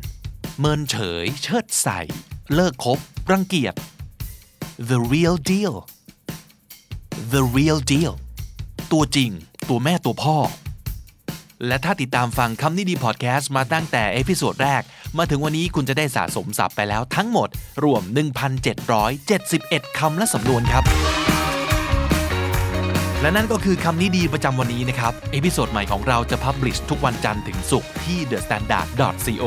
[0.59, 2.01] เมินเฉย เชิดใส่
[2.55, 2.99] เลิกคบ
[3.31, 3.75] รังเกียจ
[4.91, 5.75] the real deal
[7.33, 8.13] the real deal
[8.93, 9.31] ตัวจริง
[9.69, 10.37] ตัวแม่ตัวพ่อ
[11.67, 14.83] และถ้าติดตามฟังคำนี้ดีพอดแคสต์มาตั้งแต่ episode แรก
[15.19, 17.49] มาถึงวันนี้คุณจะได้สะสมศัพท์ไปแล้วทั้งหมด
[17.85, 18.03] รวม
[19.21, 20.85] 1,771 คำและสำนวนครับ
[23.21, 29.45] และนั่นก็คือคำนี้ดีประจำวันนี้นะครับ episode ใหม่ของเราจะ publish ทุกวันจันทร์ถึงศุกร์ที่ thestandard.co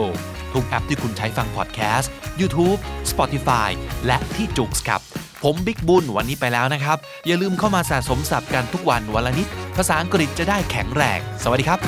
[0.53, 2.79] ทุกแอปที่คุณใช้ฟังพอดแคสต์ YouTube
[3.11, 3.69] Spotify
[4.05, 5.01] และที่จุกส์ครับ
[5.43, 11.79] ผมบิ๊กบุญวันนี้ไปแล้วนะครับ อย่าลืมเข้ามาสะสมศัพท์กันทุกวันวันละนิด ภาษาอังกฤษจะได้แข็งแรง สวัสดีครับ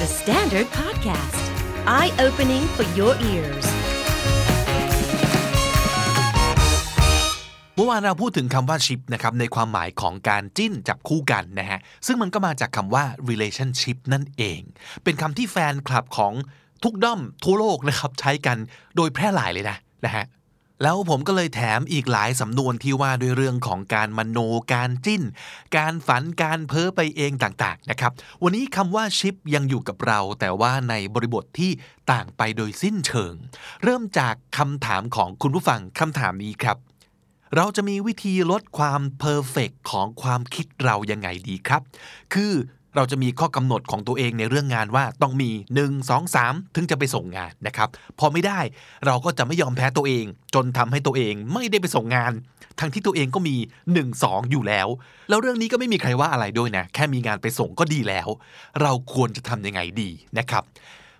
[0.00, 1.44] The Standard Podcast,
[1.86, 3.73] eye opening for your ears.
[7.76, 14.60] เมื่อวานเราพูดถึงคำว่า ship นะครับในความหมายของการจิ้นจับคู่กันนะฮะซึ่งมันก็มาจากคำว่า relationship นั่นเอง
[15.04, 16.32] เป็นคำที่แฟนคลับของ
[16.84, 18.58] ทุกด้อมทั่วโลกนะครับใช้กัน
[18.96, 20.24] โดยแพร่หลายเลยนะนะฮะ
[20.82, 24.38] แล้วผมก็เลยแถมอีกหลายสำนวนที่ว่าด้วยเรื่องของการมโน
[24.72, 25.22] การจิ้น
[25.76, 31.70] การฝันการเพ้อไปเองต่างๆนะครับ วันนี้คำว่า ship ยังอยู่กับเรา แต่ว่าในบริบทที่
[32.12, 33.34] ต่างไปโดยสิ้นเชิง
[33.82, 36.78] เริ่มจากคำถามของคุณผู้ฟังคำถามนี้ครับ
[37.56, 41.82] เราจะมีวิธีลดความเพอร์เฟกของความคิดเรายังไงดีครับ
[42.34, 42.52] คือ
[42.96, 47.88] เราจะมีข้อกำหนดของตัวเองในเรื่องงานว่าต้องมี 1 2 3 ถึงจะไปส่งงานนะครับ
[48.18, 48.60] พอไม่ได้
[49.06, 52.32] เราก็จะไม่ยอมแพ้ตัวเอง จนทำให้ตัวเองไม่ได้ไปส่งงาน
[52.80, 53.56] ทั้งที่ตัวเองก็มี
[53.88, 54.88] 1 2 อยู่แล้ว
[55.28, 58.28] แล้วเรื่องนี้ก็ไม่มีใครว่าอะไรด้วยนะ แค่มีงานไปส่งก็ดีแล้ว
[58.82, 60.62] เราควรจะทำยังไงดีนะครับ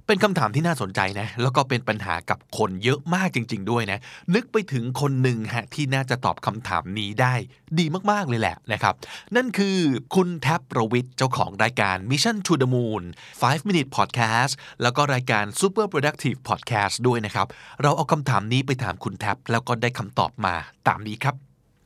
[0.07, 3.99] เป็นคำถามที่น่าสนใจนะ แล้วก็เป็นปัญหากับคนเยอะมากจริง ๆ ด้วยนะ
[4.35, 7.35] นึกไปถึงคนหนึ่งฮะที่น่าจะตอบคำถามนี้ได้
[7.79, 8.95] ดีมากๆเลยแหละนะครับ
[9.37, 9.79] นั่นคือ
[10.15, 13.03] คุณแท็ปประวิทย์เจ้าของรายการ Mission to the Moon
[13.41, 17.47] 5 Minute Podcast แล้วก็รายการ Super Productive Podcast ด้วยนะครับ
[17.83, 20.55] เราเอาคำถามนี้ไปถามคุณแท็บแล้วก็ได้คำตอบมา
[20.89, 21.37] ตามนี้ครับ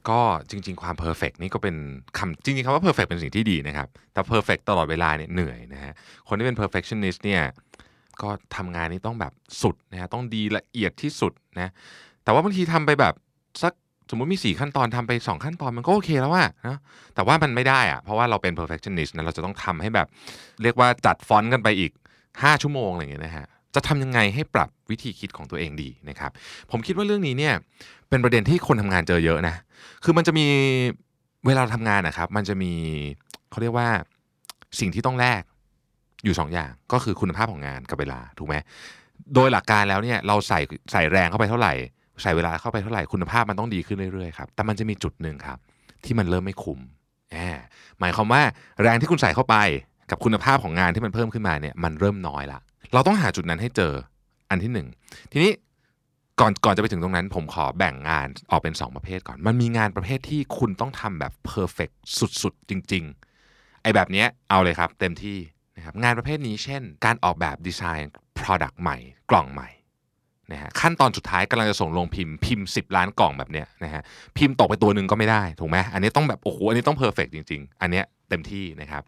[0.09, 1.77] ก็จริง ๆ ความ perfect นี่ก็เป็น
[2.19, 5.93] คำจริงๆคำว่า perfect เป็นสิ่งที่ดีนะครับ แต่ perfect ตลอดเวลาเนี่ยเหนื่อยนะฮะ
[6.29, 7.43] คนที่เป็น perfectionist เนี่ย
[8.23, 11.71] ก็ทำงานนี้ต้องแบบสุดนะฮะต้องดีละเอียดที่สุดนะ
[12.25, 13.15] แต่ว่าบางทีทำไปแบบ
[13.63, 13.73] สัก
[14.11, 16.79] สมมติมี 4 ขั้นตอนทำไป 2 ขั้นตอนมันก็โอเคแล้วอะนะ
[17.15, 20.07] แต่ว่ามันไม่ได้อะเพราะว่าเราเป็น perfectionist นะเราจะต้องทำให้แบบ
[20.63, 21.93] เรียกว่าจัดฟอนต์กันไปอีก
[22.27, 26.31] 5 ชั่วโมงอะไรอย่างเงี้ยนะฮะจะทำยังไงให้ปรับวิธีคิดของตัวเองดีนะครับ
[26.71, 27.55] ผมคิดว่าเรื่องนี้เนี่ย
[28.09, 29.55] เป็นประเด็นที่คนทำงานเจอเยอะนะ
[30.05, 30.47] คือมันจะมี
[31.47, 32.73] เวลาเราทำงานนะครับ มันจะมี
[33.51, 33.89] เขาเรียกว่า
[34.81, 35.43] สิ่งที่ต้องแลก
[36.25, 38.57] อยู่สองอย่างก็คือคุณภาพของงานกับเวลาถูกไหม
[39.35, 40.61] โดยหลักการแล้วเนี่ยเราใส่
[40.93, 41.73] ใส่แรงเข้าไปเท่าไหร่
[42.23, 45.59] ใส่เวลาเข้าไปเท่าไหร่คุณภาพมันต้องดีขึ้นเรื่อยๆครับแต่มันจะมีจุดหนึ่งครับ
[46.05, 46.79] ที่มันเริ่มไม่คุ้ม
[47.31, 47.59] แหม
[48.01, 48.43] หมายความว่า
[48.83, 49.57] แรงที่คุณใส่เข้าไป
[50.11, 52.61] กับคุณภาพของงานที่มันเพิ่มขึ้นมาเนี่ยมันเริ่มน้อยละ
[52.95, 53.93] เราต้องหาจุดนั้นให้เจอ
[54.51, 54.89] อันที่หนึ่ง
[55.33, 55.53] ทีนี้
[56.41, 61.91] ก่อนก่อนจะไปถึงตรงนั้น ผมขอแบ่งงานออกเป็น 2 ประเภทก่อน มันมีงานประเภทที่คุณต้องทำแบบเพอร์เฟก
[62.43, 63.05] สุดๆ จริง
[63.45, 65.39] ๆ ไอ้แบบเนี้ยเอาเลยครับ เต็มที่
[65.79, 68.97] นะครับงานประเภทนี้เช่น การออกแบบดีไซน์ Product ใหม่
[69.31, 69.69] กล่องใหม่
[70.53, 74.03] นะฮะขั้นตอนสุดท้ายกำลังจะส่งลงพิมพ์พิมพ์ 10 ล้านกล่องแบบเนี้ยนะฮะ
[74.37, 79.03] พิมพ์ตกไปตัวหนึ่งก็ไม่ได้ถูกไหมอันนี้ต้องแบบโอ้โหอันนี้ต้องเพอร์เฟกจริง ๆ อันเนี้ยเต็มที่นะครับ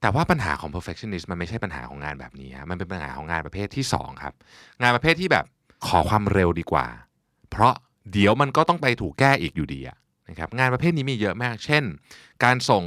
[0.00, 4.34] แต่ว่าปัญหาของ perfectionist มันไม่ใช่ปัญหาของงานแบบนี้มันเป็นปัญหาของงานประเภทที่ 2 ครับ
[4.82, 5.44] งานประเภทที่แบบ
[5.86, 6.86] ขอความเร็วดีกว่า
[7.50, 7.74] เพราะ
[8.12, 9.80] เดี๋ยวมันก็ต้องไปถูกแก้อีกอยู่ดี
[10.28, 11.84] นะครับงานประเภทนี้มีเยอะมาก เช่น
[12.44, 12.82] การส่ง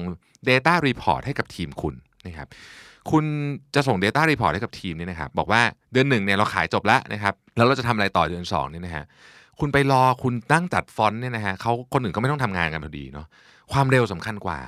[0.50, 1.96] Data Report ให้กับทีมคุณ
[2.28, 2.48] นะครับ
[3.12, 3.26] คุณ
[3.76, 5.62] จะส่ง Data Report ให้กับทีมนี่นะครับบอกว่า
[5.94, 9.06] เดือนหนึ่งเนี่ยเราขายจบแล้วนะครับแล้วเราจะทำอะไรต่อเดือน2เนี่ยนะฮะ
[9.60, 13.28] คุณไปรอคุณตั้งจัดฟอนต์เนี่ยนะฮะเขาคนอื่นก็ไม่ต้องทำงานกันพอดีเนาะ
[13.72, 14.60] ความเร็วสำคัญกว่า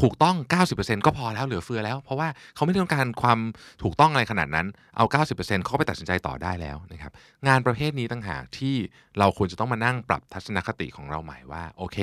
[0.00, 0.36] ถูกต้อง
[0.70, 3.38] 90%ก็พอแล้วเหลือเฟือแล้ว เพราะว่าเขาไม่ต้องการความ
[3.82, 5.04] ถูกต้องอะไรขนาดนั้นเอา
[5.36, 7.12] 90%เขาก็ไปตัดสินใจต่อได้แล้วนะครับ
[7.48, 8.74] งานประเภทนี้ต่างหากที่
[9.18, 11.98] เราควรจะต้องมานั่งปรับทัศนคติของเราใหม่ว่าโอเค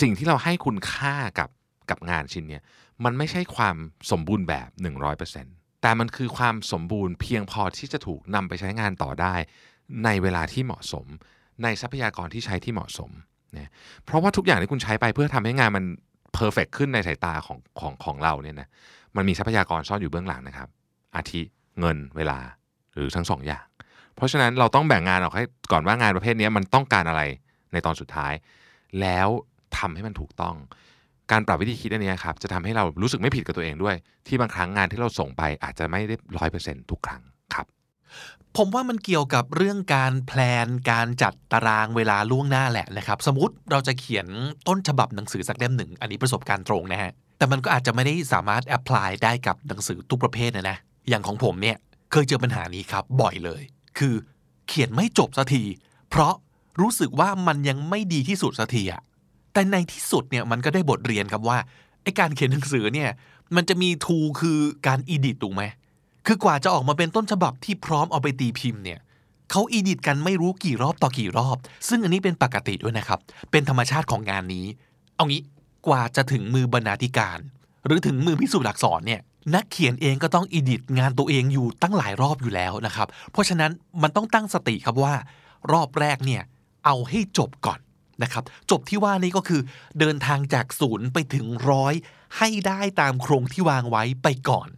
[0.00, 1.50] สิ่งที่เราให้คุณค่ากับ
[1.90, 2.62] กับงานชิ้นเนี้ย
[3.04, 3.76] มันไม่ใช่ความ
[4.10, 4.68] สมบูรณ์แบบ
[5.26, 9.34] 100%แต่มันคือความสมบูรณ์เพียงพอที่จะถูกนำไปใช้งานต่อได้
[10.04, 11.06] ในเวลาที่เหมาะสม
[11.62, 13.10] ในทรัพยากรที่ใช้ที่เหมาะสม
[13.56, 13.70] นะ
[14.04, 15.84] เพราะว่าทุกอย่างที่คุณใช้ไปเพื่อทำให้งานมัน
[16.34, 18.68] เพอร์เฟกขึ้นในสายตาของของของเราเนี่ยนะ
[19.16, 20.68] มันมีทรัพยากรซ่อนอยู่เบื้องหลังนะครับ
[21.16, 21.40] อาทิ
[21.80, 22.38] เงินเวลา
[22.94, 23.64] หรือทั้งสองอย่าง
[24.16, 27.22] เพราะฉะนั้นเราต้องแบ่งงานออกให้ก่อนว่างานประเภทนี้มันต้องการอะไร
[27.72, 28.32] ในตอนสุดท้าย
[29.00, 29.28] แล้ว
[29.78, 30.56] ทำให้มันถูกต้อง
[31.32, 37.22] การปรับวิธีคิดอันนี้ครับจะทำให้เรารู้สึกไม่ผิดกับตัวเองด้วย ที่บางครั้งงานที่เราส่งไปอาจจะไม่ได้ร้อยเปอร์เซ็นต์ทุกครั้ง
[37.54, 37.66] ครับ
[38.56, 44.26] ผมว่ามันเกี่ยวกับเรื่องการแพลนการจัดตารางเวลาล่วงหน้าแหละนะครับ สมมติเราจะเขียน
[44.68, 50.76] ต้นฉบับหนังสือสักเล่มหนึ่ง อันนี้ประสบการณ์ตรงนะฮะ แต่มันก็อาจจะไม่ได้สามารถ apply ได้กับหนังสือทุกประเภทนะนะ
[51.08, 51.76] อย่างของผมเนี่ย
[52.12, 53.62] เคยเจอปัญหานี้ครับบ่อยเลย
[53.98, 54.14] คือ
[54.68, 55.62] เขียนไม่จบสักที
[56.10, 56.34] เพราะ
[56.80, 59.02] รู้สึกว่ามันยังไม่ดีที่สุดสักทีอะ
[59.54, 61.58] แต่ในที่สุดเนี่ยมันก็ได้บทเรียนครับว่า
[62.02, 63.10] ไอการเขียนหนังสือเนี่ย
[63.56, 65.62] มันจะมีทูคือการอีดิตถูกไหม
[66.26, 69.00] คือกว่าจะออกมาเป็นต้นฉบับที่พร้อมเอาไปตีพิมพ์เนี่ย
[69.50, 71.56] เขา edit กันไม่รู้กี่รอบต่อกี่รอบ
[71.88, 73.18] ซึ่งอันนี้เป็นปกติด้วยนะครับ
[73.50, 74.66] เป็นธรรมชาติของงานนี้
[75.16, 75.42] เอางี้
[75.86, 77.38] กว่าจะถึงมือบรรณาธิการ
[77.86, 79.20] หรือถึงมือพิสูจน์อักษรเนี่ย
[79.54, 83.70] นักเขียนเองก็ต้องอีดิตงานตัวเองอยู่ตั้งหลายรอบอยู่แล้วนะครับ เพราะฉะนั้น
[84.02, 85.14] มันต้องตั้งสติครับว่า
[85.72, 86.42] รอบแรกเนี่ย
[86.84, 87.80] เอาให้จบก่อน
[88.22, 89.60] นะครับจบที่ว่านี้ก็คือ
[89.98, 91.94] เดินทางจากศูนย์ไปถึงร้อย
[92.38, 94.68] ให้ได้ตามโครงที่วางไว้ไปก่อน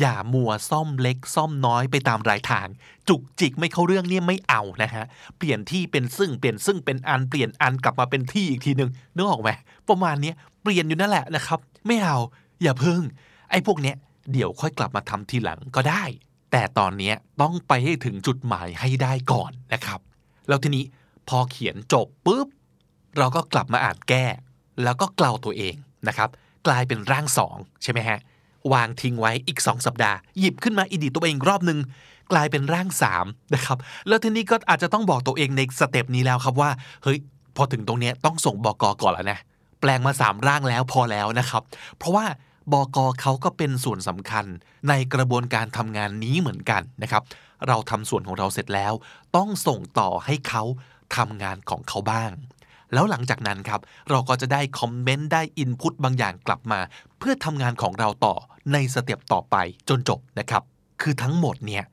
[0.00, 2.66] อย่ามัวซ่อมเล็กซ่อมน้อยไปตามรายทาง
[3.08, 5.04] จุกจิกไม่เข้าเรื่องเนี่ยไม่เอานะฮะ
[5.36, 9.50] เปลี่ยนที่เป็นซึ่งเปลี่ยนซึ่งเป็นอันเปลี่ยนอันกลับมาเป็นที่อีกทีหนึ่งนึกออกไหม
[9.88, 12.18] ประมาณนี้เปลี่ยนอยู่นั่นแหละนะครับ ไม่เอา
[12.62, 13.00] อย่าเพิ่ง
[13.50, 13.96] ไอ้พวกเนี้ย
[14.32, 16.04] เดี๋ยวค่อยกลับมาทำทีหลังก็ได้
[16.52, 20.00] แต่ตอนนี้ต้องไปให้ถึงจุดหมายให้ได้ก่อนนะครับ
[20.48, 20.84] แล้วทีนี้
[21.28, 22.48] พอเขียนจบปุ๊บ
[23.16, 24.24] เราก็กลับมาอ่านแก้
[24.82, 25.74] แล้วก็เกลาตัวเอง
[26.08, 26.28] นะครับ
[26.66, 28.18] กลายเป็นร่างสองใช่ไหมฮะ
[28.72, 31.78] วางทิ้งไว้อีก 2 สัปดาห์ หยิบขึ้นมาอีดิตัวเองรอบหนึ่ง
[32.32, 32.88] กลายเป็นร่าง
[33.20, 36.70] 3นะครับแล้วทีนี้ก็อาจจะต้องบอกตัวเองในสเต็ปนี้แล้วครับว่า
[37.02, 37.18] เฮ้ย
[37.56, 39.38] พอถึงตรงนี้ต้องส่งบอกก่อนแล้วนะ
[39.80, 41.62] แปลงมา 3 ร่างแล้วพอแล้วนะครับ
[41.98, 42.26] เพราะว่า
[42.72, 42.86] บอก
[43.22, 44.44] เขาก็เป็นส่วนสำคัญ
[44.88, 47.22] ในกระบวนการทำงานนี้เหมือนกันนะครับ
[47.68, 48.92] เราทำส่วนของเราเสร็จแล้ว
[49.36, 50.62] ต้องส่งต่อให้เขา
[51.16, 52.30] ทำงานของเขาบ้าง
[52.92, 56.80] แล้วหลังจากนั้นครับ เราก็จะได้คอมเมนต์ได้ input บางอย่างกลับมา
[57.18, 58.34] เพื่อทำงานของเราต่อ
[58.72, 59.56] ใน step ต่อไป
[59.88, 60.62] จนจบนะครับ
[61.02, 61.84] คือทั้งหมดเนี่ย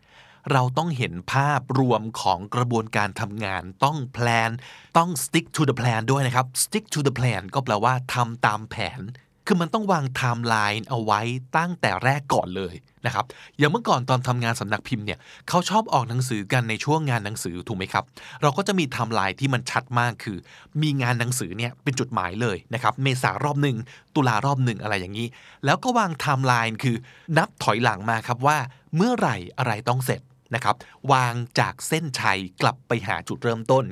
[0.52, 4.52] เราต้องเห็นภาพรวมของกระบวนการทำงานต้อง plan
[4.98, 9.00] ต้อง stick to the plan ด้วยนะครับ stick to the plan ก็แปลว่าทำตามแผน
[9.48, 11.22] คือมันต้องวางไทม์ไลน์เอาไว้
[11.58, 13.26] ตั้งแต่แรกก่อนเลยนะครับ
[13.58, 18.04] อย่างเมื่อก่อนตอนทำงานสำนักพิมพ์เนี่ยเขาชอบออกหนังสือกันในช่วงงานหนังสือถูกไหมครับ
[18.42, 20.38] เราก็จะมีไทม์ไลน์ที่มันชัดมากคือ
[20.82, 23.78] มีงานหนังสือเนี่ยเป็นจุดหมายเลยนะครับเมษารอบหนึ่ง
[24.16, 25.28] ตุลารอบหนึ่งอะไรอย่างนี้
[25.66, 26.96] แล้วก็วางไทม์ไลน์คือ
[27.38, 28.58] นับถอยหลังมาครับว่า
[28.96, 30.22] เมื่อไหร่อะไรต้องเสร็จ
[30.54, 30.76] นะครับ
[31.12, 33.84] วางจากเส้นชัยกลับไปหาจุดเริ่มต้น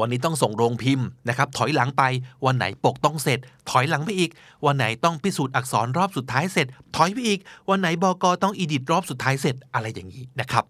[0.00, 2.02] วันนี้ต้องส่งโรงพิมพ์นะครับถอยหลังไป
[2.46, 3.38] วันไหนปกต้องเสร็จ
[3.70, 4.30] ถอยหลังไปอีก
[4.66, 10.64] วันไหนต้องพิสูจน์อักษรรอบสุดท้ายเสร็จ ถอยไปอีก วันไหนบกต้อง edit รอบสุดท้ายเสร็จอะไรอย่างนี้นะครับ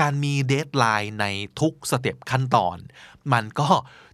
[0.00, 1.26] การมี deadline ใน
[1.60, 2.76] ทุก step ขั้นตอน
[3.32, 3.68] มันก็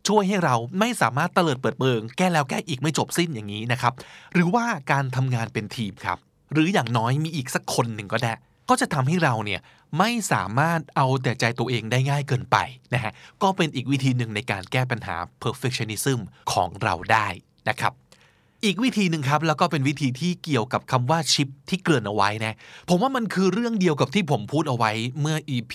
[0.08, 3.92] ช่วยให้เราไม่สามารถเตลิดเปิดเปิง แก้แล้วแก้อีกไม่จบสิ้นอย่างนี้นะครับ
[4.34, 6.18] หรือว่าการทำงานเป็นทีมครับ
[6.52, 8.32] หรืออย่างน้อยมีอีกสักคนหนึ่งก็ได้
[8.68, 9.60] ก็จะทำให้เราเนี่ย
[9.98, 12.56] ไม่สามารถเอาแต่ใจตัวเองได้ง่ายเกินไป
[12.94, 16.20] นะฮะก็เป็นอีกวิธีหนึ่งในการแก้ปัญหา perfectionism
[16.52, 17.28] ของเราได้
[17.68, 17.92] นะครับ
[18.64, 22.56] อีกวิธีหนึ่งครับแล้วก็เป็นวิธีที่เกี่ยวกับคำว่า ship ที่เกริ่นเอาไว้นะ
[22.88, 25.72] ผมว่ามันคือเรื่องเดียวกับที่ผมพูดเอาไว้เมื่อ EP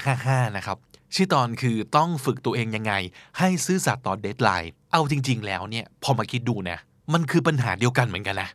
[0.00, 0.76] 155 นะครับ
[1.14, 2.92] ชื่อตอนคือต้องฝึกตัวเองยังไง
[3.38, 6.78] ให้ซื่อสัตย์ต่อเดทไลน์เอาจริง ๆ แล้วเนี่ยพอมาคิดดูนะ
[7.12, 8.48] มันคือปัญหาเดียวกันเหมือนกันนะ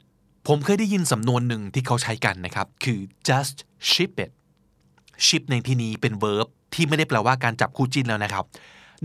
[0.47, 2.99] ผมเคยได้ยินสำนวนหนึ่งที่เขาใช้กันนะครับ คือ
[3.30, 3.58] just
[3.91, 4.32] ship it
[5.25, 8.45] ship ในที่นี้เป็น verb ที่ไม่ได้แปลว่าการจับคู่จิ้นแล้วนะครับ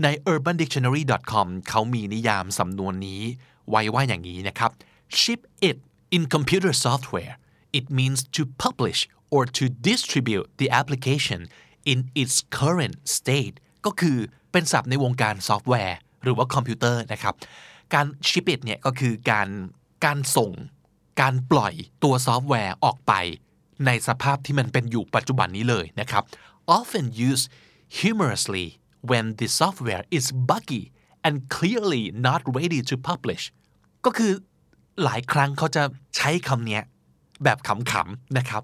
[0.03, 3.21] ใน urbandictionary.com เขามีนิยามสำนวนนี้
[3.69, 4.71] ไว้ว่าอย่างนี้นะครับ
[5.21, 5.77] ship it
[6.15, 7.33] in computer software
[7.77, 8.99] it means to publish
[9.33, 11.41] or to distribute the application
[11.91, 14.17] in its current state ก็คือ
[14.51, 17.35] เป็นศัพท์ในวงการซอฟต์แวร์ หรือว่าคอมพิวเตอร์นะครับ
[17.93, 19.49] การ ship it เนี่ยก็คือการ
[20.05, 20.51] การส่ง
[21.21, 21.73] การปล่อย
[22.03, 23.13] ตัวซอฟต์แวร์ออกไป
[23.85, 26.23] ในสภาพที่มันเป็นอยู่ปัจจุบันนี้เลยนะครับ
[26.77, 27.47] often used
[27.97, 28.67] humorously
[29.09, 30.83] when the software is buggy
[31.25, 33.43] and clearly not ready to publish
[34.05, 34.31] ก็คือ
[35.03, 35.83] หลายครั้งเขาจะ
[36.15, 36.83] ใช้คำเนี้ย
[37.43, 38.63] แบบขำๆนะครับ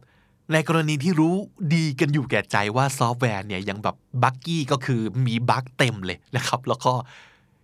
[0.54, 1.36] ในกรณีที่รู้
[1.76, 6.94] ดีกันอยู่แก่ใจว่าซอฟต์แวร์เนี่ยยังแบบ buggy ก็คือมี bug เต็มเลยนะครับ แล้วก็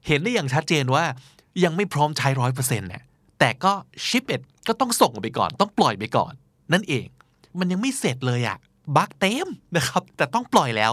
[0.08, 1.04] เห็นได้อย่างชัดเจนว่า
[1.64, 3.04] ยังไม่พร้อมใช้ร้อยเปอร์เซ็นต์เนี่ย
[3.40, 3.74] แต่ก็
[4.06, 6.34] ship it ก็ต้องส่งไปก่อน ต้องปล่อยไปก่อน
[6.74, 7.06] นั่นเอง
[7.60, 8.58] มันยังไม่เสร็จเลยอะ
[8.98, 10.92] bug เต็มนะครับ แต่ต้องปล่อยแล้ว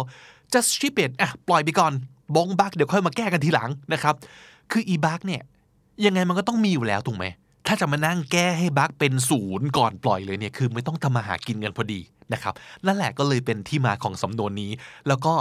[0.53, 1.93] just ship it อะปล่อยไปก่อน
[2.37, 4.15] บงบั๊กเดี๋ยวค่อยมาแก้กันทีหลังนะครับ
[4.73, 5.43] คืออีบั๊กเนี่ย
[6.05, 7.25] ยังไงมันก็ต้องมีอยู่แล้วถูกไหม
[7.67, 12.01] ถ้าจะมานั่งแก้ให้บั๊กเป็นศูนย์ก่อนปล่อยเลยเนี่ยคือไม่ต้องทำมาหากินกันพอดี
[12.33, 12.55] นะครับ
[12.87, 14.73] นั่นแหละก็เลยเป็นที่มาของสำนวนนี้
[15.09, 15.35] แล้วก็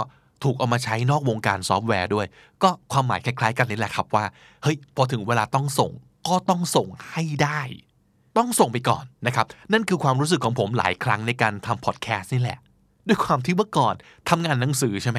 [0.44, 2.26] ถูกเอามาใช้นอกวงการซอฟต์แวร์ด้วย
[2.62, 4.24] ก็ความหมายคล้ายๆ กันนี่แหละครับว่า
[4.62, 5.90] เฮ้ยพอถึงเวลาต้องส่ง
[6.28, 7.60] ก็ต้องส่งให้ได้
[8.36, 12.58] ต้องส่งไปก่อนนะครับนั่นคือความรู้สึกของผมหลายครั้งในการทำพอดแคสต์นี่แหละ
[13.08, 13.94] ด้วยความที่เมื่อก่อน
[14.28, 15.18] ทำงานหนังสือใช่ไหม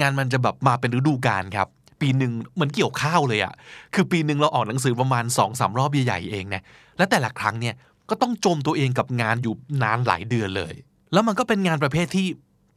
[0.00, 1.68] งานมันจะแบบมาเป็นฤดูกาลครับ
[2.00, 3.54] ปีหนึ่งเหมือนเกี่ยวข้าวเลยอะ
[3.94, 6.62] คือปีหนึ่งเราออกหนังสือประมาณ2อสารอบใหญ่ๆเองนะ
[6.98, 7.74] และแต่ละครั้งเนี่ย
[8.10, 10.74] ก็ต้องจมตัวเองกับงานอยู่นานหลายเดือนเลย
[11.12, 12.26] แล้วมันก็เป็นงานประเภทที่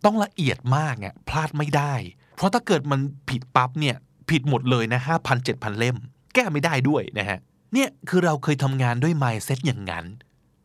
[0.05, 1.93] ต้องละเอียดมากอะพลาดไม่ได้
[2.35, 3.95] เพราะถ้าเกิดมันผิดปั๊บเนี่ย
[4.29, 5.95] ผิดหมดเลยนะห้าพันเจ็ดพันเล่ม
[6.33, 7.39] แก้ไม่ได้ด้วยนะฮะ
[7.73, 10.05] เนี่ยคือเราเคยทำงานด้วย mindset อย่างนั้น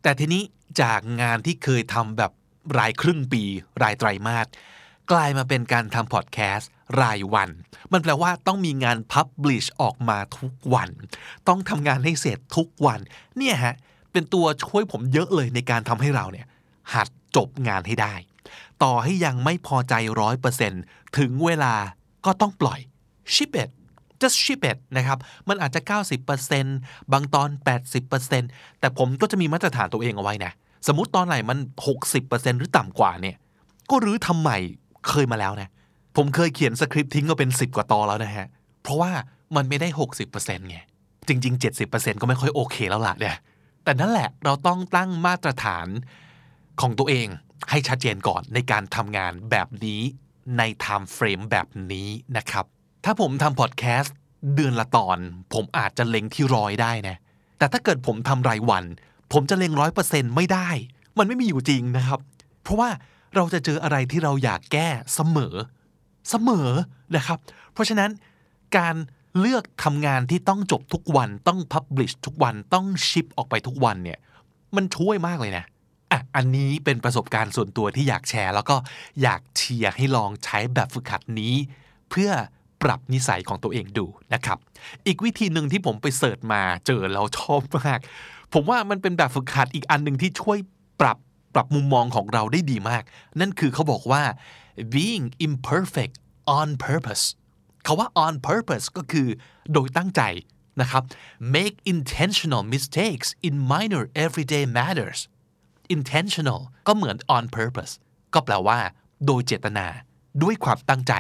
[0.03, 0.43] แต่ทีนี้
[0.81, 2.33] จากงานที่เคยทำแบบ
[2.79, 3.43] รายครึ่งปี
[3.83, 4.47] รายไตรมาส
[5.13, 7.51] กลายมาเป็นการทำพอดแคสต์รายวัน
[7.93, 10.91] มันแปลว่าต้องมีงานพับลิชออกมาทุกวัน
[11.49, 13.01] ต้องทำงานให้เสร็จทุกวัน
[13.37, 13.75] เนี่ยฮะ
[14.13, 16.47] เป็นตัวช่วยผมเยอะเลยในการทำให้เราเนี่ย
[16.95, 18.15] หัดจบงานให้ได้
[18.83, 20.73] ต่อให้ยังไม่พอใจร้อยเปอร์เซ็น
[21.19, 21.75] ถึงเวลา
[22.25, 22.81] ก็ต้องปล่อย
[23.35, 23.71] ship it
[24.23, 25.81] just ship it นะครับ มันอาจจะ
[26.47, 27.49] 90%บางตอน
[28.15, 30.53] 80%แต่ผมก็จะมีมาตรฐานตัวเองเอาไว้นะ
[30.87, 31.59] สมมติตอนไหนมัน
[32.09, 33.37] 60%หรือต่ำกว่าเนี่ย
[33.91, 34.59] ก็รื้อทำใหม่
[35.09, 35.71] เคยมาแล้วนะ
[36.17, 38.47] ผมเคยเขียนสคริปต์ทิ้งก็เป็น 10 กว่าตอนแล้วนะฮะ
[38.83, 39.11] เพราะว่า
[39.57, 39.89] มันไม่ได้
[40.29, 40.77] 60%ไง
[41.29, 43.37] จริง ๆ 70%ก็ไม่ค่อยโอเคแล้วล่ะเนี่ย
[43.85, 45.87] แต่นั่นแหละเราต้องตั้งมาตรฐาน
[46.81, 47.27] ของตัวเอง
[47.71, 50.01] ให้ชัดเจนก่อนในการทำงานแบบนี้
[50.59, 52.65] ในไทม์เฟรมแบบนี้นะครับ
[53.05, 54.15] ถ้าผมทำพอดแคสต์
[54.55, 55.19] เดือนละตอน
[55.53, 57.17] ผมอาจจะเล็งที่ร้อยได้นะ
[57.59, 58.85] แต่ถ้าเกิดผมทำรายวัน
[59.33, 60.69] ผมจะเล็งร้อยเปอร์เซ็นต์ไม่ได้
[61.19, 62.21] มันไม่มีอยู่จริงนะครับ
[62.63, 62.91] เพราะว่า
[63.35, 65.55] เราจะเจออะไรที่เราอยากแก้เสมอ
[66.31, 66.69] เสมอ
[67.17, 67.39] นะครับ
[67.73, 68.11] เพราะฉะนั้น
[68.77, 68.97] การ
[69.41, 74.19] เลือกทำงานที่ต้องจบทุกวันต้องพับลิชทุกวันต้องชิปออกไปทุกวันเนี่ย
[74.77, 75.65] มันช่วยมากเลยนะ
[76.11, 78.77] อะอันนี้เป็นประสบการณ์ส่วนตัวที่อยากแชร์ แล้วก็
[79.23, 81.55] อยากเชียร์ให้ลองใช้แบบฝึกหัดนี้
[82.11, 82.31] เพื่อ
[82.83, 84.59] ปรับนิสัยของตัวเองดูนะครับ
[85.07, 87.99] อีกวิธีหนึ่งที่ผมไปเสิร์ชมาเจอแล้วชอบมาก
[88.53, 90.59] ผมว่ามันเป็นแบบฝึกหัดอีกอันหนึ่งที่ช่วย
[91.01, 91.19] ปรับ
[91.55, 93.03] ปรับมุมมองของเราได้ดีมาก
[93.41, 94.23] นั่นคือเขาบอกว่า
[94.95, 96.15] being imperfect
[96.59, 97.25] on purpose
[97.87, 99.29] คาว่า on purpose ก็คือ
[99.73, 100.23] โดยตั้งใจ
[100.81, 101.03] นะครับ
[101.57, 105.21] make intentional mistakes in minor everyday matters
[105.97, 107.93] intentional ก็เหมือน on purpose
[108.35, 108.79] ก็แปลว่า
[109.27, 109.87] โดยเจตนา
[110.43, 111.15] ด้วยความตั้งใจ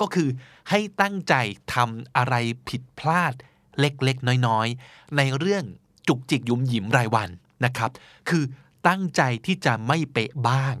[0.00, 0.28] ก็คือ
[0.70, 1.34] ให้ตั้งใจ
[1.74, 2.34] ทำอะไร
[2.68, 3.34] ผิดพลาด
[3.80, 5.64] เล็กๆ น้อยๆ ในเรื่อง
[6.08, 7.28] จุกจิกยุมหยิมรายวัน
[7.64, 7.90] นะครับ
[8.28, 8.44] คือ
[8.88, 10.74] ตั้งใจที่จะไม่เป๊ะบ้าง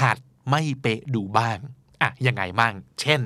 [0.00, 0.18] หัด
[0.50, 1.58] ไม่เป๊ะดูบ้าง
[2.02, 3.20] อะยังไงบ้าง เช่น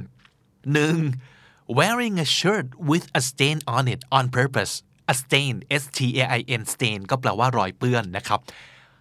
[1.07, 1.79] 1.
[1.79, 4.75] wearing a shirt with a stain on it on purpose
[5.13, 8.41] a stain S T A I N stain ก็แปลว่ารอยเปื้อนนะครับ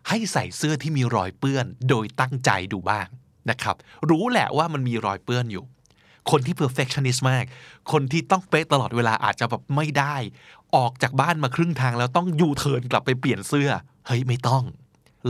[0.07, 3.07] ให้ใส่เสื้อที่มีรอยเปื้อนโดยตั้งใจดูบ้าง
[3.49, 3.75] นะครับ
[4.09, 5.63] รู้แหละว่ามันมีรอยเปื้อนอยู่
[6.31, 7.45] คนที่ perfectionist มาก
[7.91, 10.15] คนที่ต้องเป๊ะตลอดเวลาอาจจะแบบไม่ได้
[10.75, 13.69] ออกจากบ้านมาครึ่งทางแล้วต้องยูเทิร์นกลับไปเปลี่ยนเสื้อ
[14.07, 14.63] เฮ้ยไม่ต้อง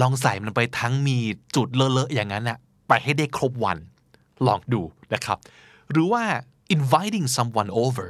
[0.01, 1.17] ลองใส่มันไปทั้งมี
[1.55, 3.77] จุดเลอะๆอย่างนั้นอะไปให้ได้ครบวัน
[4.47, 4.81] ลองดู
[5.13, 5.37] นะครับ
[5.91, 6.23] หรือว่า
[6.75, 8.07] inviting someone over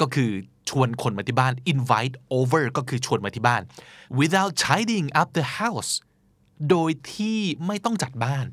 [0.00, 0.30] ก็คือ
[0.68, 3.62] ชวนคนมาที่บ้าน invite over ก็คือชวนมาที่บ้าน
[4.20, 5.92] without tidying up the house
[6.70, 8.44] โดยที่ไม่ต้องจัดบ้าน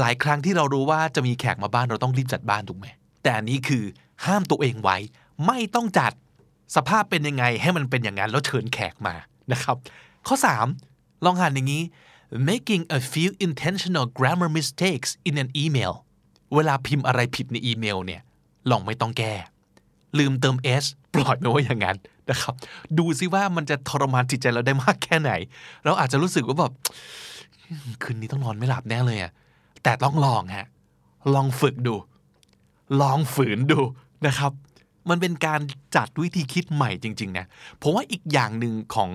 [0.00, 2.86] หลายครั้งที่เรารู้ว่าจะมีแขกมาบ้านเราต้องรีบจัดบ้านถูกไหม
[3.22, 3.84] แต่อันนี้คือ
[4.26, 4.96] ห้ามตัวเองไว้
[5.46, 6.12] ไม่ต้องจัด
[6.76, 9.14] สภาพเป็นยังไงให้มันเป็นอย่างนั้นแล้วเชิญแขกมา
[9.52, 9.76] นะครับ
[10.26, 10.36] ข้อ
[10.80, 11.82] 3 ลองหันอย่างนี้
[12.50, 15.92] making a few intentional grammar mistakes in an email
[16.54, 18.22] เวลาพิมพ์อะไรผิดในอีเมลเนี่ย
[18.70, 19.34] ลองไม่ต้องแก้
[20.18, 21.96] ลืมเติม s ปล่อยไม่ไว้อย่างนั้น
[22.30, 22.54] นะครับ
[22.98, 25.32] ดูซิว่ามันจะทรมานจิตใจเราได้มากแค่ไหน
[25.84, 26.72] เราอาจจะรู้สึกว่าแบบ
[28.02, 29.32] คืนนี้ต้องนอนไม่หลับแน่เลยอะ
[29.82, 30.66] แต่ต้องลองฮะ
[31.34, 31.94] ลองฝึกดู
[33.00, 33.80] ลองฝืนดู
[34.26, 34.52] นะครับ
[35.10, 35.60] มันเป็นการ
[35.96, 37.46] จัดวิธีคิดใหม่จริง ๆ นะ
[37.82, 39.10] ผมว่าอีกอย่างหนึ่งของ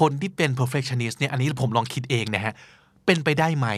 [0.00, 2.54] คนที่เป็น perfectionist เนี่ย อันนี้ผมลองคิดเองนะฮะ
[3.06, 3.68] เป็นไปได้ไหม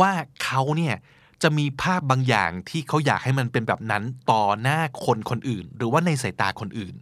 [0.00, 0.12] ว่า
[0.44, 0.94] เขาเนี่ย
[1.42, 6.94] จะมีภาพบางอย่างที่เขาอยากให้มันเป็นแบบนั้นต่อหน้าคนคนอื่น หรือว่าในสายตาคนอื่น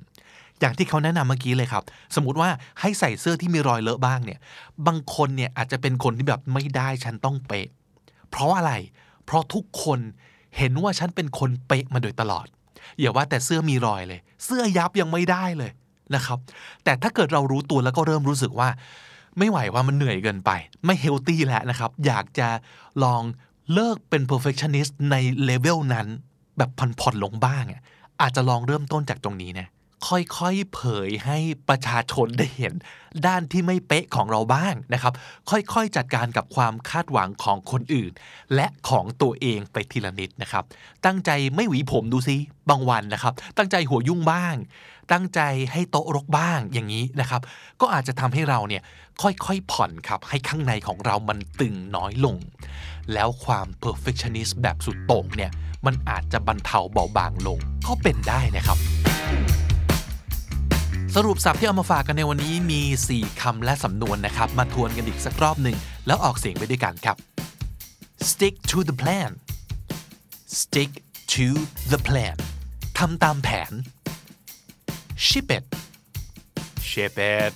[0.60, 4.38] อย่างที่เขาแนะนำเมื่อกี้เลยครับ สมมติว่าให้ใส่เสื้อที่มีรอยเลอะบ้างเนี่ย
[4.86, 7.68] บางคนเนี่ยอาจจะเป็นคนที่แบบไม่ได้ฉันต้องเป๊ะ
[8.30, 8.72] เพราะอะไร
[9.24, 10.00] เพราะทุกคน
[10.58, 12.46] เห็นว่าฉันเป็นคนเป๊ะมาโดยตลอด
[13.00, 15.70] อย่าว่าแต่เสื้อมีรอยเลย เสื้อยับยังไม่ได้เลย
[16.14, 16.38] นะครับ
[16.84, 18.68] แต่ถ้าเกิดเรารู้ตัวแล้วก็เริ่มรู้สึกว่า
[19.38, 20.50] ไม่ไหวว่ามันเหนื่อยเกินไป
[20.84, 22.48] ไม่ healthy แล้วนะครับ อยากจะ
[23.04, 23.22] ลอง
[23.72, 26.06] เลิกเป็น perfectionist ในเลเวลนั้น
[26.58, 27.82] แบบผ่อนๆลงบ้างอะ
[28.20, 29.66] อาจจะลองเริ่มต้นจากตรงนี้นะ
[30.08, 32.74] ค่อยๆเผยให้ประชาชนได้เห็น
[33.26, 35.12] ด้านที่ไม่เป๊ะของเราบ้างนะครับ
[35.50, 38.12] ค่อยๆจัดการกับความคาดหวังของคนอื่น
[38.54, 40.64] และของตัวเองไปทีละนิดนะครับ
[41.06, 42.36] ตั้งใจไม่หวีผมดูซิ
[42.70, 44.54] บางวันนะครับ ตั้งใจหัวยุ่งบ้าง
[45.12, 45.40] ตั้งใจ
[45.72, 47.40] ให้โต๊ะรกบ้างอย่างนี้นะครับ
[47.80, 48.82] ก็อาจจะทำให้เราเนี่ย
[49.22, 52.36] ค่อยๆผ่อนครับให้ข้างในของเรามันตึงน้อยลง
[53.12, 55.50] แล้วความ perfectionist แบบสุดโต่งเนี่ย
[55.86, 58.78] มันอาจจะบรรเทาเบาบางลงก็เป็นได้นะครับ
[61.16, 62.82] สรุปสับที่เอามาฝากกันในวันนี้มี
[63.14, 67.16] 4คำและสำนวนนะครับ มาทวนกันอีกสักรอบหนึ่ง แล้วออกเสียงไปด้วยกันครับ
[68.30, 69.32] stick to the plan
[70.60, 70.90] stick
[71.34, 71.46] to
[71.92, 72.36] the plan
[72.98, 73.72] ทำตามแผน
[75.26, 75.64] ship it
[76.90, 77.52] ship it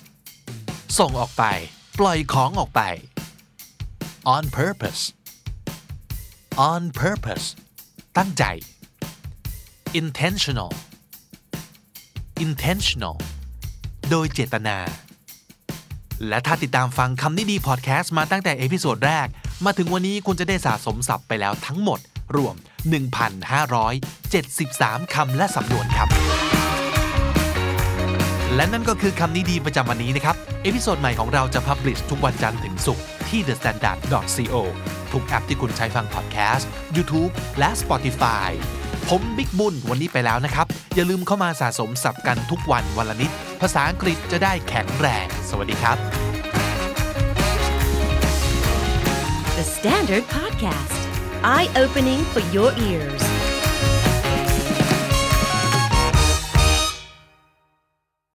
[0.99, 1.43] ส่งออกไป
[1.99, 2.81] ปล่อยของออกไป
[4.35, 5.03] on purpose
[6.69, 7.47] on purpose
[8.17, 8.43] ตั้งใจ
[9.99, 10.71] intentional
[12.45, 13.15] intentional
[14.11, 14.77] โดยเจตนา
[16.27, 19.27] และถ้าติดตามฟังคำนี้ดีพอดแคสต์มาตั้งแต่ episode แรก
[19.65, 21.99] มาถึงวันนี้คุณจะได้สะสมศัพท์ไปแล้วทั้งหมด
[22.35, 22.55] รวม
[23.79, 26.07] 1,573 คำและสำนวนครับ
[28.55, 34.55] และนั่นก็คือคำนี้ดีประจำวันนี้นะครับ episode ใหม่ของเราจะ publish ทุกวันจันทร์ถึงศุกร์ที่ thestandard.co
[35.11, 38.49] ทุกแอปที่คุณใช้ฟังพอดแคสต์ YouTube และ Spotify
[39.09, 43.31] ผมบิ๊กบุญวันนี้ไปแล้วนะครับ อย่าลืมเข้ามาสะสมศัพท์กันทุกวันวันละนิด
[43.61, 45.97] ภาษาอังกฤษจะได้แข็งแรง สวัสดีครับ
[49.57, 50.99] The Standard Podcast,
[51.55, 53.44] eye opening for your ears.